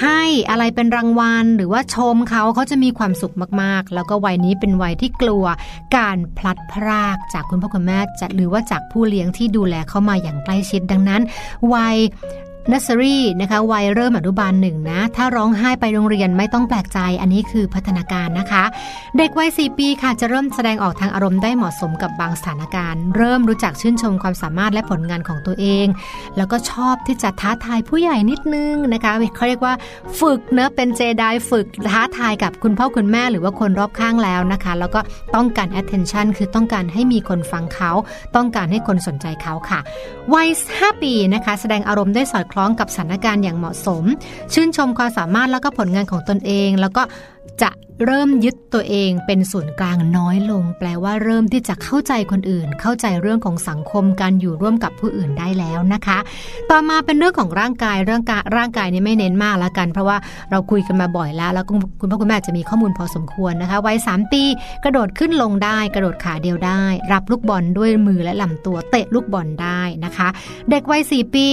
[0.00, 5.44] ให้อะไรเป็นรางวัล หรือว่าชมเขาเขาจะมีความสุขมากๆ แล้วก็วัยนี้เป็นวัยที่กลัว
[5.96, 11.22] การพลัดพรากจากคุณพ่อคุณแม่จะหรือว่าจากผู้เลี้ยงที่ดูแลเขามาอย่างใกล้ชิดดังนั้น
[11.74, 11.96] วัย
[12.72, 18.64] นัสซรีนะคะวัยเริ่มอนุบาลหนึ่งนะ ถ้าร้องไห้ไปโรงเรียนไม่ต้องแปลกใจ อันนี้คือพัฒนาการนะคะ
[19.18, 25.86] เด็กวัย 4 ปีค่ะจะเริ่มแสดงออกทางอารมณ์ได้เหมาะสมกับบางสถานการณ์ เริ่มรู้จักชื่นชมความสามารถและผลงานของตัวเอง
[26.36, 29.74] แล้วก็ชอบที่จะท้าทายผู้ใหญ่นิดนึงนะคะเขาเรียกว่า
[30.20, 35.00] ฝึกเนะเป็นเจไดฝึกท้าทายกับคุณพ่อคุณแม่หรือว่าคนรอบข้างแล้วนะคะ แล้วก็
[35.34, 37.90] ต้องการ attention คือต้องการให้มีคนฟังเขา
[38.36, 39.80] ต้องการให้คนสนใจเขาค่ะ
[40.34, 44.04] วัย 5 ปีนะคะ แสดงอารมณ์ได้สอดคล้องกับสถานการณ์อย่างเหมาะสม
[44.52, 47.02] ชื่นชมความสามารถแล้วก็ผลงานของตนเอง แล้วก็
[47.62, 47.70] จะ
[48.06, 56.18] เริ่มยึดตัวเองเป็นศูนย์กลางน้อยลง แปลว่าเริ่มที่จะเข้าใจคนอื่น เข้าใจเรื่องของสังคมการอยู่ร่วมกับผู้อื่นได้แล้วนะคะ
[56.70, 60.16] ต่อมาเป็นเรื่องของร่างกายเรื่องการร่างกายนี่ไม่เน้นมากแล้วกัน เพราะว่า
[60.50, 61.64] เราคุยกันมาบ่อยแล้ว แล้ว
[62.00, 64.42] คุณพ่อคุณแม่จะมีข้อมูลพอสมควรนะคะวัยสามปี
[64.84, 66.82] กระโดดขึ้นลงได้ กระโดดขาเดียวได้
[67.12, 70.28] รับลูกบอลด้วยมือและลำตัวเตะลูกบอลได้นะคะ
[70.70, 71.48] เด็กวัยสี่ปี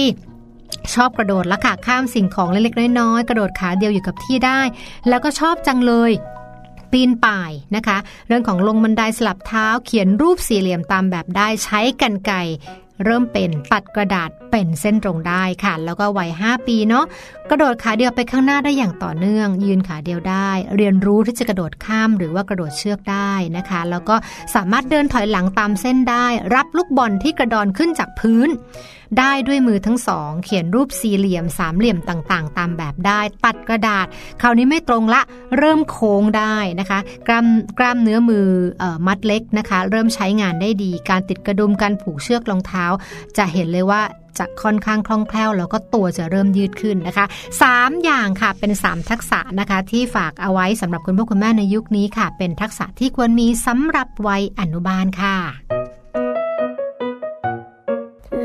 [0.94, 4.60] ชอบกระโดดละค่ะข้ามสิ่งของเล็กๆน้อยๆกระโดดขาเดียวอยู่กับที่ได้
[5.08, 6.12] แล้วก็ชอบจังเลย
[6.92, 12.32] ปีนป่ายนะคะ เรื่องของลงบันไดสลับเท้าเขียนรูปสี่เหลี่ยมตามแบบได้ใช้กันไก
[13.04, 17.04] เริ่มเป็นตัดกระดาษเป็นเส้นตรงได้ค่ะ แล้วก็วัย 5 ปีเนาะ
[17.50, 24.16] กระโดดขาเดียวไปข้างหน้าได้อย่างต่อเนื่อง ยืนขาเดียวได้ เรียนรู้ที่จะกระโดดข้ามหรือว่ากระโดดเชือกได้นะคะ แล้วก็
[24.54, 28.48] สามารถเดินถอยหลังตามเส้นได้ รับลูกบอลที่กระดอนขึ้นจากพื้น
[29.18, 34.06] ได้ด้วยมือทั้งสอง เขียนรูปสี่เหลี่ยมสามเหลี่ยมต่างๆ ตามแบบได้ ตัดกระดาษ
[34.40, 35.20] คราวนี้ไม่ตรงละ
[35.58, 37.46] เริ่มโค้งได้นะคะ กล้าม
[37.78, 38.46] กล้ามเนื้อมือ
[38.82, 42.84] อมัดเล็กนะคะ เริ่มใช้งานได้ดี การติดกระดุมการผูกเชือกรองเท้า
[43.36, 44.02] จะเห็นเลยว่า
[44.38, 47.26] จะค่อนข้างคล่องแคล่วแล้วก็ตัวจะเริ่มยืดขึ้นนะคะ
[47.64, 55.36] 3 อย่างค่ะเป็น 3 ทักษะนะคะ ที่ฝากเอาไว้สำหรับคุณพ่อคุณแม่ในยุคนี้ค่ะ เป็นทักษะที่ควรมีสำหรับวัยอนุบาลค่ะ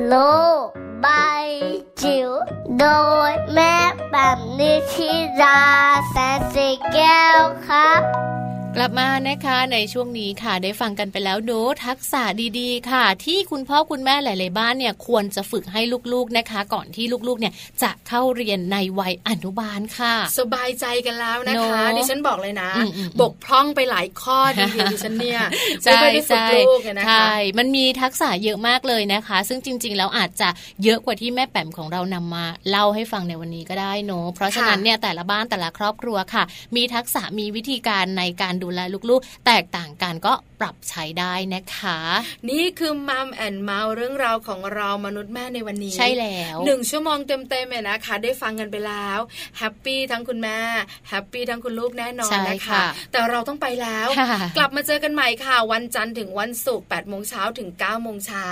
[0.09, 0.15] โล
[0.65, 0.67] ก
[1.01, 1.07] ใบ
[2.01, 2.29] จิ๋ว
[2.79, 2.85] โด
[3.29, 3.75] ยแม่
[4.11, 5.59] แบบนิชิรา
[6.09, 6.39] แสน
[8.87, 12.23] ลับมานะคะในช่วงนี้ค่ะได้ฟังกันไปแล้วโน้ทักษะ
[12.59, 15.81] ดีๆ ค่ะ ที่คุณพ่อคุณแม่หลาย ๆ บ้านเนี่ยควรจะฝึกให้
[16.13, 22.69] ลูกๆนะคะ ก่อนที่ลูกๆเนี่ยจะเข้าเรียนในวัยอนุบาลค่ะ สบายใจกันแล้วนะคะ ดิฉันบอกเลยนะ
[23.21, 25.39] บกพร่องไปหลายข้อดีดิฉันเนี่ย
[25.83, 26.45] ใช่ใช่
[27.05, 30.49] ใช่มันมีทักษะเยอะมากเลยนะคะ ซึ่งจริง ๆ แล้วอาจจะ
[30.83, 36.43] เยอะกว่าที่แม่แป๋มของเรานำมาเล่าให้ฟังในวันนี้ก็ได้เนาะเพราะฉะนั้นเนี่ยแต่ละบ้านแต่ละครอบครัวค่ะ
[36.75, 38.76] มีทักษะมีวิธีการในการดูแล
[39.09, 41.99] ลูกๆ แตกต่างกันก็ปรับใช้ได้นะคะ
[42.49, 49.19] นี่คือ Mom and Mouth เรื่องราวของเรามนุษย์แม่ในวันนี้ ใช่แล้วหนึ่งชั่วโมงเต็มๆเลยนะคะ ได้ฟังกันไปแล้ว
[49.57, 50.59] happy ทั้งคุณแม่
[51.09, 54.07] happy ทั้งคุณลูกแน่นอนนะคะ แต่เราต้องไปแล้ว
[54.57, 58.47] กลับมาเจอกันใหม่ค่ะ วันจันทร์ถึงวันศุกร์แปดโมงเช้าถึงเก้าโมงเช้า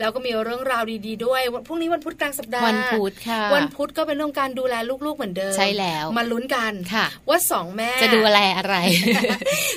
[0.00, 4.74] แล้วก็มีเรื่องราวดีๆด้วยพรุ่งนี้วันพุธกลางสัปดาห์วันพุธค่ะ วันพุธก็เป็นเรื่องการดูแล
[5.06, 6.72] ลูกๆเหมือนเดิมใช่แล้วมาลุ้นกัน
[7.28, 8.76] ว่าสองแม่จะดูแลอะไร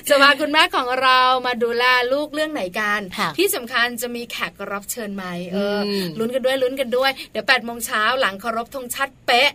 [0.09, 3.01] จะมาคุณแม่ของเรามาดูแลลูกเรื่องไหนกัน
[3.37, 5.79] ที่สำคัญจะมีแขกรับเชิญไหมเออ
[6.19, 9.51] ลุ้นกันด้วยลุ้นกันด้วย เดี๋ยวแปดโมงเช้าหลังเคารพธงชาติเป๊ะ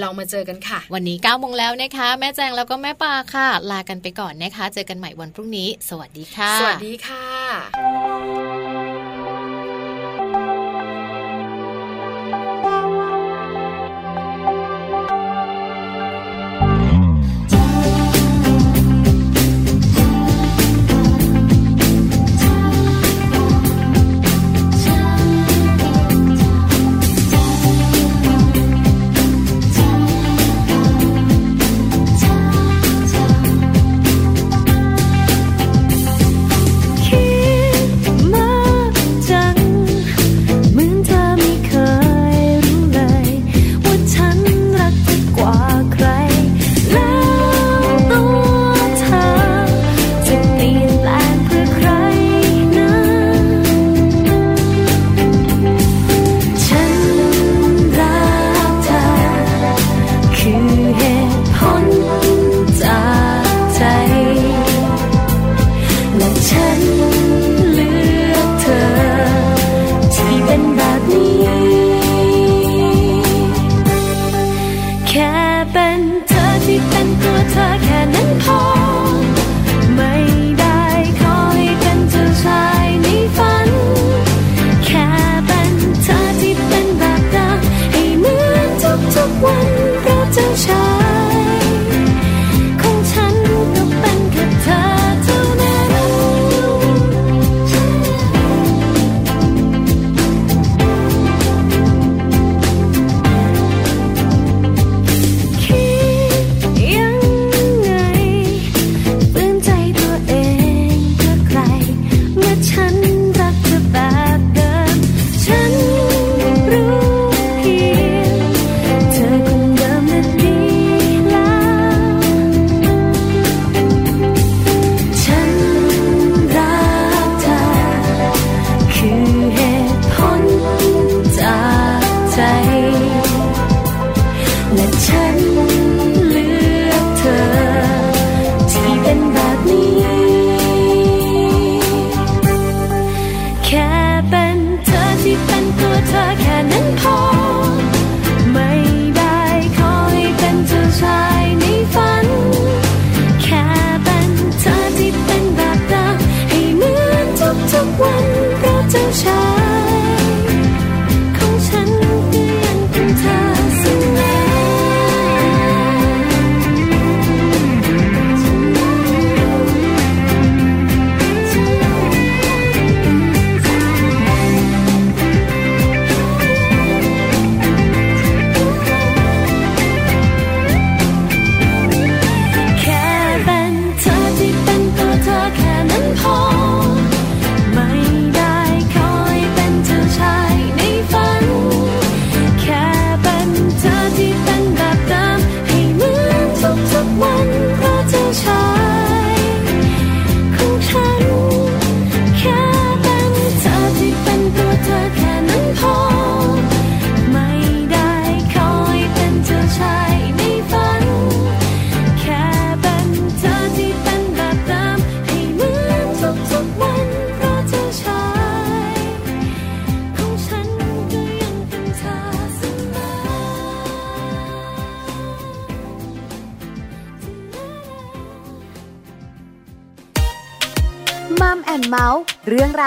[0.00, 8.81] เรามาเจอกันค่ะ วันนี้9ก้าโมงแล้วนะคะ แม่แจงแล้วก็แม่ปาค่ะ ลากันไปก่อนนะคะ เจอกันใหม่วันพรุ่งนี้ สวัสดีค่ะ สวัสดีค่ะ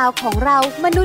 [0.06, 1.04] าวของเรามนุ